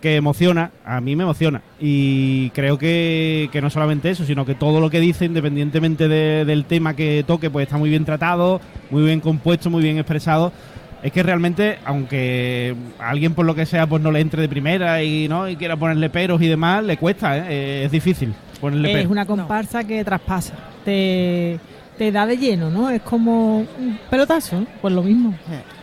que 0.00 0.16
emociona, 0.16 0.72
a 0.84 1.00
mí 1.00 1.14
me 1.14 1.22
emociona. 1.22 1.62
Y 1.80 2.50
creo 2.50 2.76
que, 2.76 3.50
que 3.52 3.62
no 3.62 3.70
solamente 3.70 4.10
eso, 4.10 4.24
sino 4.24 4.44
que 4.44 4.56
todo 4.56 4.80
lo 4.80 4.90
que 4.90 4.98
dice, 4.98 5.26
independientemente 5.26 6.08
de- 6.08 6.44
del 6.44 6.64
tema 6.64 6.96
que 6.96 7.22
toque, 7.24 7.48
pues 7.48 7.66
está 7.68 7.78
muy 7.78 7.88
bien 7.88 8.04
tratado, 8.04 8.60
muy 8.90 9.04
bien 9.04 9.20
compuesto, 9.20 9.70
muy 9.70 9.84
bien 9.84 9.96
expresado. 9.96 10.52
Es 11.02 11.10
que 11.12 11.22
realmente, 11.22 11.78
aunque 11.84 12.74
a 12.98 13.10
alguien 13.10 13.34
por 13.34 13.44
lo 13.44 13.54
que 13.54 13.66
sea 13.66 13.86
pues 13.88 14.00
no 14.02 14.12
le 14.12 14.20
entre 14.20 14.40
de 14.42 14.48
primera 14.48 15.02
y 15.02 15.28
no 15.28 15.48
y 15.48 15.56
quiera 15.56 15.76
ponerle 15.76 16.08
peros 16.10 16.40
y 16.40 16.46
demás, 16.48 16.84
le 16.84 16.96
cuesta, 16.96 17.36
¿eh? 17.38 17.44
Eh, 17.48 17.82
es 17.86 17.90
difícil 17.90 18.32
ponerle 18.60 18.88
Es 18.90 18.94
peros. 18.98 19.10
una 19.10 19.26
comparsa 19.26 19.82
que 19.84 20.04
traspasa. 20.04 20.54
te, 20.84 21.58
te 21.98 22.10
da 22.12 22.24
de 22.26 22.36
lleno, 22.36 22.70
¿no? 22.70 22.88
Es 22.90 23.02
como 23.02 23.58
un 23.58 23.98
pelotazo, 24.10 24.64
pues 24.80 24.94
lo 24.94 25.02
mismo. 25.02 25.34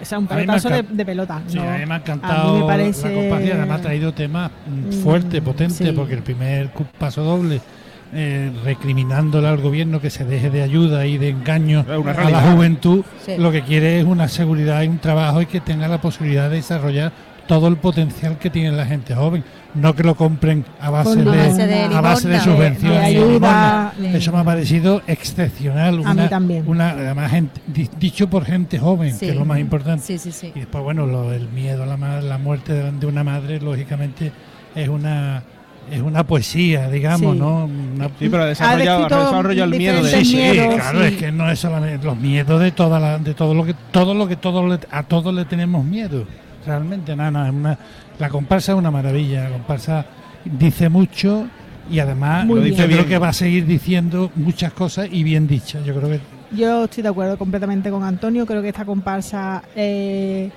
O 0.01 0.05
sea, 0.05 0.19
un 0.19 0.27
pelotazo 0.27 0.69
de, 0.69 1.05
pelota. 1.05 1.41
Sí, 1.47 1.57
no- 1.57 1.69
a 1.69 1.77
mí 1.77 1.85
me 1.85 1.93
ha 1.93 1.97
encantado 1.97 2.59
me 2.59 2.65
parece- 2.65 3.09
la 3.13 3.15
compasión, 3.21 3.57
además 3.57 3.79
ha 3.79 3.83
traído 3.83 4.13
temas 4.13 4.51
mm, 4.67 4.91
fuertes, 5.03 5.41
potentes, 5.41 5.77
sí. 5.87 5.91
porque 5.93 6.13
el 6.15 6.23
primer 6.23 6.69
paso 6.97 7.23
doble, 7.23 7.61
eh, 8.13 8.51
recriminándole 8.63 9.47
al 9.47 9.57
gobierno 9.57 10.01
que 10.01 10.09
se 10.09 10.25
deje 10.25 10.49
de 10.49 10.63
ayuda 10.63 11.05
y 11.05 11.17
de 11.17 11.29
engaño 11.29 11.85
a 11.87 12.29
la 12.29 12.41
juventud, 12.51 13.03
Sí. 13.25 13.33
lo 13.37 13.51
que 13.51 13.61
quiere 13.61 13.99
es 13.99 14.05
una 14.05 14.27
seguridad 14.27 14.81
y 14.83 14.87
un 14.87 14.97
trabajo 14.99 15.41
y 15.41 15.45
que 15.45 15.59
tenga 15.61 15.87
la 15.87 15.99
posibilidad 16.01 16.49
de 16.49 16.55
desarrollar 16.57 17.11
todo 17.47 17.67
el 17.67 17.77
potencial 17.77 18.37
que 18.37 18.49
tiene 18.49 18.71
la 18.71 18.85
gente 18.85 19.15
joven. 19.15 19.43
No 19.75 19.95
que 19.95 20.01
lo 20.03 20.15
compren 20.15 20.65
a 20.81 20.89
base, 20.89 21.15
de, 21.23 21.29
a 21.29 21.35
base 21.47 21.67
de 21.67 21.83
a 21.83 22.01
base 22.01 22.27
de 22.27 22.33
limosna. 22.39 22.55
subvenciones. 22.55 23.01
De 23.01 23.11
y 23.11 23.15
ayuda, 23.17 23.27
limosna. 23.27 23.93
de- 24.11 24.17
Eso 24.17 24.31
me 24.31 24.37
ha 24.39 24.43
parecido 24.43 25.01
excepcional. 25.07 25.97
A 25.97 26.11
una- 26.11 26.23
mí 26.23 26.29
también. 26.29 26.63
Una, 26.67 26.89
además, 26.91 27.31
gente- 27.31 27.61
di- 27.67 27.89
dicho 27.99 28.27
por 28.29 28.45
gente 28.45 28.79
joven, 28.79 29.13
Sí. 29.13 29.25
que 29.27 29.29
es 29.31 29.35
lo 29.37 29.45
más 29.45 29.59
importante. 29.59 30.03
Sí, 30.05 30.17
sí, 30.17 30.31
sí. 30.31 30.51
Y 30.55 30.59
después, 30.59 30.83
bueno, 30.83 31.05
lo- 31.05 31.31
el 31.33 31.49
miedo 31.49 31.83
a 31.83 31.85
la, 31.85 32.21
la 32.21 32.37
muerte 32.39 32.73
de 32.91 33.05
una 33.05 33.23
madre, 33.23 33.59
lógicamente, 33.61 34.31
es 34.75 34.89
una 34.89 35.43
es 35.91 36.01
una 36.01 36.23
poesía, 36.23 36.89
digamos, 36.89 37.33
Sí. 37.33 37.39
¿no? 37.39 37.65
Una- 37.65 38.07
Sí, 38.19 38.29
pero 38.29 38.43
ha 38.43 38.45
desarrollado, 38.47 39.03
desarrollado 39.03 39.71
el 39.71 39.77
miedo 39.77 40.03
de 40.03 40.09
Sí, 40.09 40.25
sí, 40.25 40.37
claro, 40.75 40.99
sí. 41.01 41.05
es 41.07 41.15
que 41.17 41.31
no 41.31 41.49
es 41.49 41.59
solamente 41.59 42.05
los 42.05 42.17
miedos 42.17 42.61
de 42.61 42.71
toda 42.71 42.99
la, 42.99 43.17
de 43.17 43.33
todo 43.33 43.53
lo 43.53 43.65
que 43.65 43.73
todo 43.91 44.13
lo 44.13 44.27
que 44.27 44.35
todos 44.35 44.69
le- 44.69 44.87
a 44.91 45.03
todos 45.03 45.33
le 45.33 45.45
tenemos 45.45 45.83
miedo. 45.85 46.25
Realmente, 46.65 47.13
es 47.13 47.17
una- 47.17 47.77
la 48.19 48.29
comparsa 48.29 48.73
es 48.73 48.77
una 48.77 48.91
maravilla, 48.91 49.43
la 49.45 49.49
comparsa 49.51 50.05
dice 50.45 50.89
mucho 50.89 51.47
y 51.89 51.99
además 51.99 52.45
Muy 52.45 52.59
yo 52.59 52.75
bien. 52.75 52.87
creo 52.87 53.05
que 53.07 53.17
va 53.17 53.29
a 53.29 53.33
seguir 53.33 53.65
diciendo 53.65 54.31
muchas 54.35 54.73
cosas 54.73 55.07
y 55.11 55.23
bien 55.23 55.47
dichas. 55.47 55.83
Yo 55.85 55.95
creo 55.95 56.09
que 56.09 56.19
Yo 56.55 56.85
estoy 56.85 57.03
de 57.03 57.09
acuerdo 57.09 57.37
completamente 57.37 57.89
con 57.91 58.03
Antonio. 58.03 58.45
Creo 58.45 58.61
que 58.63 58.69
esta 58.69 58.83
comparsa, 58.83 59.61
eh, 59.75 60.49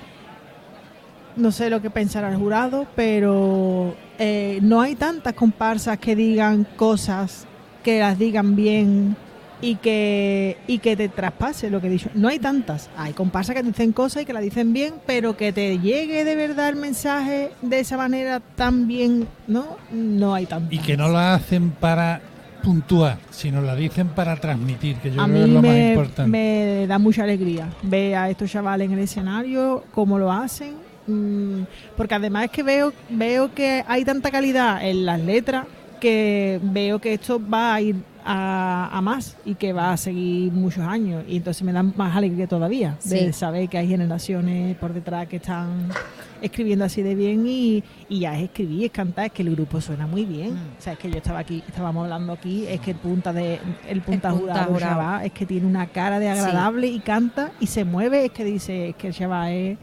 no 1.35 1.51
sé 1.51 1.69
lo 1.69 1.81
que 1.81 1.89
pensará 1.89 2.29
el 2.29 2.37
jurado, 2.37 2.87
pero 2.95 3.95
eh, 4.19 4.59
no 4.61 4.81
hay 4.81 4.95
tantas 4.95 5.33
comparsas 5.33 5.97
que 5.97 6.15
digan 6.15 6.65
cosas 6.75 7.45
que 7.83 7.99
las 7.99 8.17
digan 8.17 8.55
bien 8.55 9.15
y 9.61 9.75
que 9.75 10.57
y 10.67 10.79
que 10.79 10.95
te 10.97 11.09
traspase 11.09 11.69
lo 11.69 11.79
que 11.81 11.87
he 11.87 11.89
dicho. 11.89 12.09
No 12.13 12.27
hay 12.27 12.39
tantas. 12.39 12.89
Hay 12.97 13.13
comparsas 13.13 13.55
que 13.55 13.63
dicen 13.63 13.93
cosas 13.93 14.23
y 14.23 14.25
que 14.25 14.33
la 14.33 14.41
dicen 14.41 14.73
bien, 14.73 14.95
pero 15.05 15.37
que 15.37 15.53
te 15.53 15.79
llegue 15.79 16.23
de 16.23 16.35
verdad 16.35 16.69
el 16.69 16.75
mensaje 16.75 17.51
de 17.61 17.79
esa 17.79 17.97
manera 17.97 18.39
tan 18.39 18.87
bien, 18.87 19.27
¿no? 19.47 19.77
No 19.91 20.33
hay 20.33 20.45
tantas. 20.45 20.71
y 20.73 20.79
que 20.79 20.97
no 20.97 21.07
la 21.09 21.33
hacen 21.35 21.71
para 21.71 22.21
puntuar, 22.61 23.17
sino 23.29 23.61
la 23.61 23.75
dicen 23.75 24.07
para 24.09 24.37
transmitir, 24.37 24.95
que 24.97 25.11
yo 25.11 25.21
a 25.21 25.25
creo 25.25 25.37
que 25.37 25.43
es 25.43 25.49
lo 25.49 25.61
más 25.61 25.71
me, 25.71 25.89
importante. 25.89 26.31
me 26.31 26.87
da 26.87 26.97
mucha 26.97 27.23
alegría 27.23 27.67
ver 27.81 28.15
a 28.15 28.29
estos 28.29 28.49
chavales 28.49 28.87
en 28.87 28.93
el 28.93 28.99
escenario, 28.99 29.83
cómo 29.91 30.17
lo 30.17 30.31
hacen, 30.31 30.75
mm, 31.07 31.61
porque 31.97 32.15
además 32.15 32.45
es 32.45 32.51
que 32.51 32.63
veo, 32.63 32.93
veo 33.09 33.53
que 33.53 33.83
hay 33.87 34.03
tanta 34.05 34.31
calidad 34.31 34.83
en 34.87 35.05
las 35.05 35.19
letras 35.19 35.65
que 35.99 36.59
veo 36.61 36.99
que 36.99 37.13
esto 37.13 37.41
va 37.49 37.75
a 37.75 37.81
ir 37.81 37.95
a, 38.25 38.89
a 38.91 39.01
más 39.01 39.37
y 39.45 39.55
que 39.55 39.73
va 39.73 39.91
a 39.93 39.97
seguir 39.97 40.51
muchos 40.51 40.83
años 40.83 41.23
y 41.27 41.37
entonces 41.37 41.61
me 41.63 41.71
da 41.73 41.83
más 41.83 42.15
alegría 42.15 42.47
todavía 42.47 42.95
Sí. 42.99 43.15
de 43.15 43.33
saber 43.33 43.67
que 43.69 43.77
hay 43.77 43.87
generaciones 43.87 44.75
por 44.77 44.93
detrás 44.93 45.27
que 45.27 45.37
están 45.37 45.89
escribiendo 46.41 46.83
así 46.85 47.01
de 47.01 47.15
bien 47.15 47.45
y, 47.47 47.83
y 48.09 48.19
ya 48.19 48.35
es 48.37 48.43
escribir, 48.43 48.85
es 48.85 48.91
cantar, 48.91 49.25
es 49.27 49.31
que 49.31 49.43
el 49.43 49.51
grupo 49.55 49.79
suena 49.79 50.07
muy 50.07 50.25
bien. 50.25 50.53
Mm. 50.55 50.77
O 50.77 50.81
sea, 50.81 50.93
es 50.93 50.99
que 50.99 51.09
yo 51.09 51.17
estaba 51.17 51.39
aquí, 51.39 51.63
estábamos 51.67 52.03
hablando 52.03 52.33
aquí, 52.33 52.65
es 52.67 52.81
que 52.81 52.91
el 52.91 52.97
punta 52.97 53.31
de 53.31 53.59
el 53.87 54.01
punta 54.01 54.29
punta 54.31 54.63
jurado, 54.65 54.79
chaval, 54.79 55.25
es 55.25 55.31
que 55.31 55.45
tiene 55.45 55.65
una 55.67 55.87
cara 55.87 56.19
de 56.19 56.27
agradable 56.29 56.87
y 56.87 56.99
canta 56.99 57.51
y 57.61 57.67
se 57.67 57.85
mueve, 57.85 58.25
es 58.25 58.31
que 58.31 58.43
dice, 58.43 58.89
es 58.89 58.95
que 58.95 59.07
el 59.07 59.13
chaval 59.13 59.51
es 59.53 59.77
mm, 59.77 59.81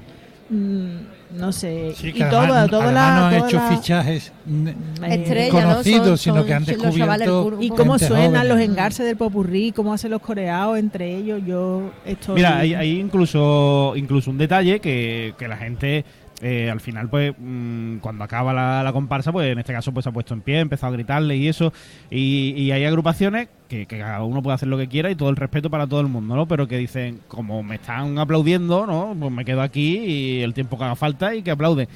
no 0.51 1.53
sé, 1.53 1.95
Sí, 1.97 2.09
y 2.09 2.13
que 2.13 2.25
todo, 2.25 2.67
toda 2.69 2.91
la, 2.93 3.17
no 3.21 3.27
han 3.27 3.35
hecho 3.35 3.57
la- 3.57 3.69
fichajes 3.69 4.33
mm, 4.47 4.67
eh, 4.69 4.75
Estrella, 5.11 5.51
conocidos, 5.53 6.01
¿no? 6.01 6.07
Son- 6.09 6.19
sino 6.19 6.45
que 6.45 6.55
han 6.55 6.65
descubierto 6.65 7.57
y 7.61 7.69
cómo 7.71 7.99
suenan 8.01 8.33
joven. 8.35 8.49
los 8.49 8.61
engarces 8.61 9.07
del 9.07 9.17
popurrí, 9.17 9.71
cómo 9.73 9.93
hacen 9.95 10.11
los 10.11 10.21
coreados 10.21 10.77
entre 10.79 11.17
ellos, 11.17 11.41
yo 11.47 11.93
estoy 12.05 12.35
Mira, 12.35 12.59
hay, 12.59 12.75
hay 12.75 12.99
incluso 12.99 13.93
incluso 13.95 14.31
un 14.31 14.39
detalle 14.39 14.81
que, 14.81 15.35
que 15.39 15.47
la 15.47 15.57
gente 15.57 16.05
eh, 16.43 16.71
al 16.71 16.81
final, 16.81 17.09
pues 17.11 17.35
mm, 17.39 17.99
cuando 17.99 18.25
acaba 18.25 18.53
la, 18.53 18.93
comparsa, 18.93 19.31
pues 19.31 19.53
en 19.53 19.59
este 19.59 19.73
caso 19.73 19.93
pues 19.93 20.05
se 20.05 20.09
ha 20.11 20.13
puesto 20.13 20.33
en 20.33 20.41
pie, 20.41 20.59
ha 20.59 20.61
empezado 20.61 20.93
a 20.93 20.97
gritarle 20.97 21.37
y 21.37 21.49
eso. 21.49 21.73
Y, 22.11 22.71
hay 22.71 22.85
agrupaciones 22.85 23.49
que, 23.69 23.87
que 23.87 23.99
cada 23.99 24.23
uno 24.23 24.43
puede 24.43 24.55
hacer 24.55 24.69
lo 24.69 24.79
que 24.79 24.89
quiera 24.89 25.11
y 25.11 25.17
todo 25.17 25.29
el 25.29 25.37
respeto 25.37 25.71
para 25.71 25.87
todo 25.87 26.01
el 26.01 26.07
mundo, 26.07 26.37
¿no? 26.37 26.47
Pero 26.47 26.67
que 26.67 26.79
dicen, 26.79 27.21
como 27.29 27.63
me 27.63 27.77
están 27.77 28.19
aplaudiendo, 28.19 28.87
¿no? 28.87 29.15
Pues 29.19 29.33
me 29.33 29.45
quedo 29.45 29.63
aquí 29.63 29.99
y 29.99 30.43
el 30.43 30.55
tiempo 30.55 30.79
que 30.79 30.85
haga 30.85 30.97
falta 30.97 31.35
y 31.35 31.43
que 31.43 31.51
aplauden. 31.51 31.89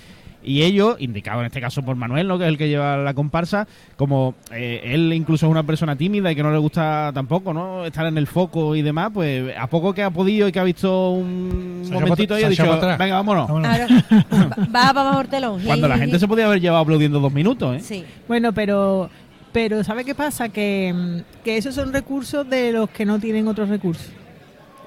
Y 0.45 0.63
ellos, 0.63 0.97
indicado 0.99 1.41
en 1.41 1.47
este 1.47 1.61
caso 1.61 1.83
por 1.83 1.97
Manuel, 1.97 2.29
¿no? 2.29 2.39
que 2.39 2.45
es 2.45 2.49
el 2.49 2.59
que 2.59 2.69
lleva 2.69 2.97
la 2.99 3.15
comparsa, 3.15 3.67
como 3.97 4.35
eh, 4.53 4.81
él 4.85 5.13
incluso 5.13 5.47
es 5.47 5.51
una 5.51 5.63
persona 5.63 5.97
tímida 5.97 6.31
y 6.31 6.37
que 6.37 6.43
no 6.43 6.53
le 6.53 6.59
gusta 6.59 7.11
tampoco 7.15 7.53
no 7.55 7.85
estar 7.87 8.07
en 8.07 8.19
el 8.19 8.27
foco 8.27 8.77
y 8.77 8.83
demás, 8.83 9.11
pues 9.13 9.55
a 9.59 9.67
poco 9.67 9.95
que 9.95 10.03
ha 10.03 10.11
podido 10.11 10.47
y 10.47 10.53
que 10.53 10.61
ha 10.61 10.65
visto 10.65 11.11
un 11.13 11.83
Se 11.87 11.95
momentito 11.95 12.39
y 12.39 12.45
ha 12.45 12.49
dicho, 12.49 12.65
venga, 12.99 13.15
vámonos. 13.15 13.49
Vámonos. 13.49 13.71
Va 14.75 15.21
el 15.23 15.29
telón. 15.29 15.63
Cuando 15.67 15.89
la 15.89 15.99
gente 15.99 16.19
se 16.19 16.29
podía 16.29 16.47
haber 16.47 16.61
llevado 16.61 16.83
aplaudiendo 16.83 17.21
dos 17.21 17.33
minutos, 17.33 17.77
¿eh? 17.77 17.81
Sí. 17.81 18.05
Bueno, 18.29 18.53
pero 18.53 19.09
pero 19.53 19.85
¿sabe 19.85 20.05
qué 20.05 20.17
pasa? 20.17 20.49
Que, 20.49 20.93
mm, 20.93 21.43
que 21.45 21.57
esos 21.57 21.77
son 21.77 21.93
recursos 21.93 22.49
de 22.51 22.73
los 22.73 22.91
que 22.91 23.05
no 23.07 23.21
tienen 23.21 23.47
otros 23.47 23.69
recursos. 23.69 24.11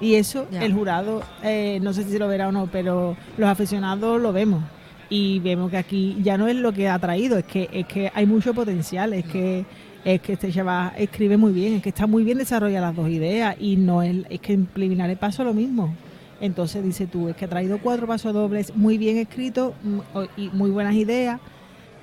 Y 0.00 0.14
eso 0.14 0.46
Ya. 0.52 0.62
el 0.62 0.74
jurado, 0.74 1.22
eh, 1.42 1.78
no 1.82 1.92
sé 1.94 2.04
si 2.04 2.18
lo 2.18 2.28
verá 2.28 2.48
o 2.48 2.52
no, 2.52 2.66
pero 2.70 3.16
los 3.38 3.48
aficionados 3.48 4.20
lo 4.20 4.32
vemos. 4.32 4.62
Y 5.10 5.38
vemos 5.40 5.70
que 5.70 5.78
aquí 5.78 6.16
ya 6.22 6.36
no 6.36 6.48
es 6.48 6.56
lo 6.56 6.72
que 6.72 6.88
ha 6.88 6.98
traído, 6.98 7.38
es 7.38 7.44
que, 7.46 7.68
es 7.72 7.86
que 7.86 8.10
hay 8.14 8.26
mucho 8.26 8.52
potencial, 8.54 9.12
es 9.14 9.24
que 9.24 9.64
es 10.04 10.20
que 10.20 10.34
este 10.34 10.52
chaval 10.52 10.92
escribe 10.96 11.36
muy 11.36 11.52
bien, 11.52 11.74
es 11.74 11.82
que 11.82 11.88
está 11.88 12.06
muy 12.06 12.22
bien 12.24 12.38
desarrolla 12.38 12.80
las 12.80 12.94
dos 12.94 13.08
ideas 13.10 13.56
y 13.58 13.76
no 13.76 14.02
es, 14.02 14.16
es 14.30 14.40
que 14.40 14.52
en 14.52 14.66
preliminares 14.66 15.18
paso 15.18 15.44
lo 15.44 15.52
mismo. 15.52 15.94
Entonces 16.40 16.84
dice 16.84 17.06
tú, 17.06 17.28
es 17.28 17.36
que 17.36 17.46
ha 17.46 17.48
traído 17.48 17.78
cuatro 17.78 18.06
pasos 18.06 18.32
dobles 18.32 18.74
muy 18.76 18.96
bien 18.96 19.16
escritos 19.18 19.72
mm, 19.82 19.98
y 20.36 20.48
muy 20.50 20.70
buenas 20.70 20.94
ideas. 20.94 21.40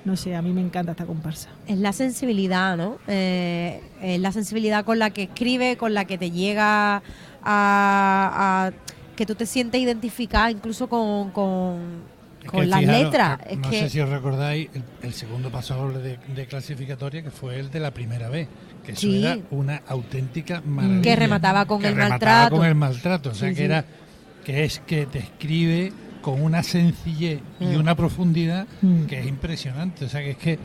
No 0.04 0.14
sé, 0.16 0.36
a 0.36 0.42
mí 0.42 0.52
me 0.52 0.60
encanta 0.60 0.92
esta 0.92 1.06
comparsa. 1.06 1.48
Es 1.66 1.78
la 1.78 1.92
sensibilidad, 1.92 2.76
¿no? 2.76 2.98
Eh, 3.08 3.80
es 4.02 4.20
la 4.20 4.30
sensibilidad 4.30 4.84
con 4.84 4.98
la 4.98 5.10
que 5.10 5.24
escribe, 5.24 5.76
con 5.76 5.94
la 5.94 6.04
que 6.04 6.18
te 6.18 6.30
llega 6.30 6.96
a, 6.96 7.02
a- 7.42 8.72
que 9.16 9.24
tú 9.26 9.34
te 9.34 9.46
sientes 9.46 9.80
identificada 9.80 10.50
incluso 10.50 10.88
con, 10.88 11.30
Es 12.46 12.50
con 12.52 12.70
las 12.70 12.80
fijaros, 12.80 13.02
letras. 13.02 13.38
Es 13.48 13.58
no 13.58 13.70
que 13.70 13.80
sé 13.80 13.90
si 13.90 14.00
os 14.00 14.08
recordáis 14.08 14.68
el, 14.74 14.82
el 15.02 15.12
segundo 15.12 15.50
paso 15.50 15.88
de, 15.90 16.18
de 16.34 16.46
clasificatoria 16.46 17.22
que 17.22 17.30
fue 17.30 17.58
el 17.60 17.70
de 17.70 17.80
la 17.80 17.90
primera 17.92 18.28
vez, 18.28 18.48
que 18.84 18.92
eso 18.92 19.02
Sí. 19.02 19.22
era 19.24 19.38
una 19.50 19.82
auténtica 19.86 20.62
maravilla. 20.64 21.02
Que 21.02 21.16
remataba 21.16 21.64
con 21.66 21.80
Que 21.80 21.88
el 21.88 21.94
remataba 21.96 22.10
maltrato. 22.40 22.56
con 22.56 22.66
el 22.66 22.74
maltrato, 22.74 23.30
o 23.30 23.34
sea 23.34 23.48
Sí, 23.50 23.54
que 23.54 23.60
sí. 23.60 23.64
era 23.64 23.84
que 24.44 24.64
es 24.64 24.80
que 24.86 25.06
te 25.06 25.18
escribe 25.18 25.92
con 26.22 26.40
una 26.42 26.62
sencillez 26.62 27.40
y 27.60 27.64
Mm. 27.66 27.80
una 27.80 27.94
profundidad 27.94 28.66
Mm. 28.82 29.04
que 29.06 29.20
es 29.20 29.26
impresionante, 29.26 30.04
o 30.06 30.08
sea 30.08 30.20
que 30.22 30.30
es 30.30 30.36
que 30.36 30.58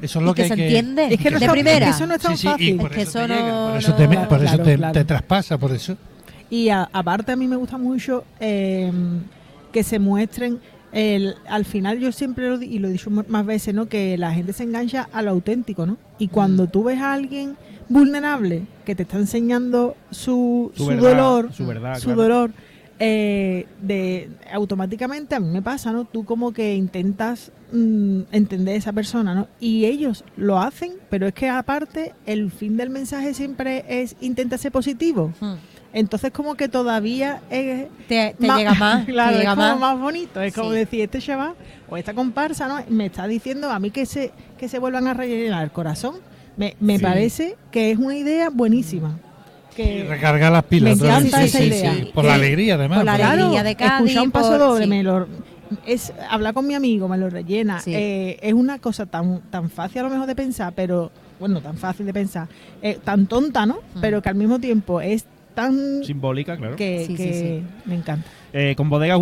eso 0.00 0.18
es 0.20 0.22
y 0.22 0.26
lo 0.26 0.34
que, 0.34 0.42
que 0.42 0.48
se 0.48 0.54
hay 0.54 0.58
que 0.58 0.66
entiende. 0.66 1.14
Es 1.14 1.20
que 1.20 1.30
no 1.32 1.38
de 1.40 1.48
primera. 1.48 1.78
es 1.88 1.96
que 1.96 1.96
eso 1.96 2.06
no 2.06 2.14
es 2.14 2.20
tan 2.22 2.36
Sí, 2.36 2.42
sí, 2.42 2.46
y 2.46 2.50
fácil. 2.50 2.76
por 2.76 2.90
Es 2.90 2.96
que 2.96 3.02
eso, 3.02 3.18
eso 3.18 3.26
te 3.28 3.34
llega, 3.34 3.48
no- 3.48 3.68
por 3.68 3.76
eso, 3.78 3.90
no- 3.90 3.96
te, 3.96 4.08
me- 4.08 4.14
Claro, 4.14 4.28
por 4.28 4.38
eso 4.38 4.46
claro, 4.54 4.64
te, 4.64 4.76
claro. 4.76 4.92
te 4.92 5.04
traspasa, 5.04 5.58
por 5.58 5.72
eso. 5.72 5.96
Y 6.50 6.68
a- 6.68 6.88
aparte 6.92 7.32
a 7.32 7.36
mí 7.36 7.46
me 7.48 7.56
gusta 7.56 7.78
mucho 7.78 8.24
eh, 8.40 8.92
que 9.72 9.82
se 9.82 9.98
muestren 9.98 10.58
el, 10.92 11.34
al 11.48 11.64
final 11.64 11.98
yo 11.98 12.12
siempre 12.12 12.48
lo, 12.48 12.58
di- 12.58 12.66
y 12.66 12.78
lo 12.78 12.88
he 12.88 12.92
dicho 12.92 13.10
más 13.10 13.44
veces, 13.46 13.74
¿no? 13.74 13.86
Que 13.86 14.16
la 14.18 14.32
gente 14.32 14.52
se 14.52 14.62
engancha 14.64 15.08
a 15.12 15.22
lo 15.22 15.30
auténtico, 15.30 15.86
¿no? 15.86 15.96
Y 16.18 16.28
cuando 16.28 16.66
tú 16.68 16.84
ves 16.84 16.98
a 17.00 17.12
alguien 17.12 17.56
vulnerable 17.88 18.64
que 18.84 18.94
te 18.94 19.02
está 19.02 19.16
enseñando 19.18 19.96
su, 20.10 20.70
Su 20.74 20.84
su, 20.84 20.88
verdad, 20.90 21.10
dolor, 21.10 21.52
su 21.52 21.66
verdad, 21.66 21.98
su 21.98 22.04
claro. 22.06 22.22
dolor, 22.22 22.50
eh, 23.00 23.66
de 23.80 24.28
automáticamente 24.52 25.34
a 25.36 25.40
mí 25.40 25.48
me 25.48 25.62
pasa, 25.62 25.92
¿no? 25.92 26.04
Tú 26.04 26.24
como 26.24 26.52
que 26.52 26.74
intentas 26.74 27.52
mm, 27.72 28.22
entender 28.32 28.74
a 28.74 28.78
esa 28.78 28.92
persona, 28.92 29.34
¿no? 29.34 29.46
Y 29.60 29.84
ellos 29.84 30.24
lo 30.36 30.58
hacen, 30.60 30.92
pero 31.08 31.26
es 31.28 31.34
que 31.34 31.48
aparte 31.48 32.12
el 32.26 32.50
fin 32.50 32.76
del 32.76 32.90
mensaje 32.90 33.34
siempre 33.34 33.84
es 33.88 34.16
intenta 34.20 34.58
ser 34.58 34.72
positivo. 34.72 35.32
Mm. 35.40 35.54
Entonces 35.92 36.30
como 36.32 36.54
que 36.54 36.68
todavía 36.68 37.40
es 37.50 37.86
Te, 38.08 38.34
llega 38.38 38.74
más. 38.74 39.04
claro, 39.06 39.30
te 39.30 39.34
es 39.36 39.40
llega 39.40 39.54
como 39.54 39.66
más. 39.68 39.80
más. 39.80 39.98
bonito. 40.00 40.40
Es 40.40 40.54
como 40.54 40.70
decir, 40.70 41.00
este 41.02 41.20
chaval 41.20 41.54
o 41.88 41.96
esta 41.96 42.12
comparsa, 42.14 42.68
¿no? 42.68 42.78
Me 42.88 43.06
está 43.06 43.26
diciendo 43.26 43.70
a 43.70 43.78
mí 43.78 43.90
que 43.90 44.04
se, 44.06 44.32
que 44.58 44.68
se 44.68 44.78
vuelvan 44.78 45.06
a 45.08 45.14
rellenar 45.14 45.64
el 45.64 45.70
corazón. 45.70 46.16
Me, 46.56 46.76
me 46.80 46.98
Sí. 46.98 47.02
parece 47.02 47.56
que 47.70 47.90
es 47.90 47.98
una 47.98 48.16
idea 48.16 48.50
buenísima. 48.50 49.18
Y 49.72 49.76
Que, 49.76 50.04
recargar 50.08 50.50
las 50.50 50.64
pilas. 50.64 50.98
me 50.98 51.06
encanta 51.06 51.42
esa 51.44 51.62
idea. 51.62 51.94
Por 52.12 52.24
Que- 52.24 52.28
la 52.28 52.34
alegría, 52.34 52.74
además. 52.74 52.98
por 52.98 53.04
la 53.06 53.12
alegría 53.30 53.62
de 53.62 53.76
Cádiz, 53.76 53.92
escuchar 54.10 54.22
un 54.24 54.30
paso 54.32 54.48
por- 54.50 54.58
doble, 54.58 54.84
sí. 54.84 54.90
me 54.90 55.02
lo, 55.04 55.28
es 55.86 56.12
hablar 56.28 56.52
con 56.52 56.66
mi 56.66 56.74
amigo, 56.74 57.06
me 57.08 57.16
lo 57.16 57.30
rellena. 57.30 57.80
Sí. 57.80 57.94
Eh, 57.94 58.38
es 58.42 58.52
una 58.54 58.78
cosa 58.80 59.06
tan, 59.06 59.40
tan 59.50 59.70
fácil 59.70 60.00
a 60.00 60.02
lo 60.04 60.10
mejor 60.10 60.26
de 60.26 60.34
pensar, 60.34 60.72
pero 60.74 61.12
bueno, 61.38 61.60
tan 61.60 61.76
fácil 61.78 62.06
de 62.06 62.12
pensar, 62.12 62.48
eh, 62.82 62.98
tan 63.04 63.26
tonta, 63.28 63.64
¿no? 63.66 63.74
Mm. 63.94 64.00
Pero 64.00 64.20
que 64.20 64.28
al 64.28 64.34
mismo 64.34 64.58
tiempo 64.58 65.00
es 65.00 65.26
tan 65.58 66.04
Simbólica, 66.04 66.56
claro. 66.56 66.76
que, 66.76 67.04
Sí, 67.06 67.16
sí, 67.16 67.22
que 67.24 67.32
sí. 67.34 67.62
me 67.88 67.96
encanta. 67.96 68.28
Eh, 68.52 68.74
con 68.76 68.88
Bodegas 68.88 69.16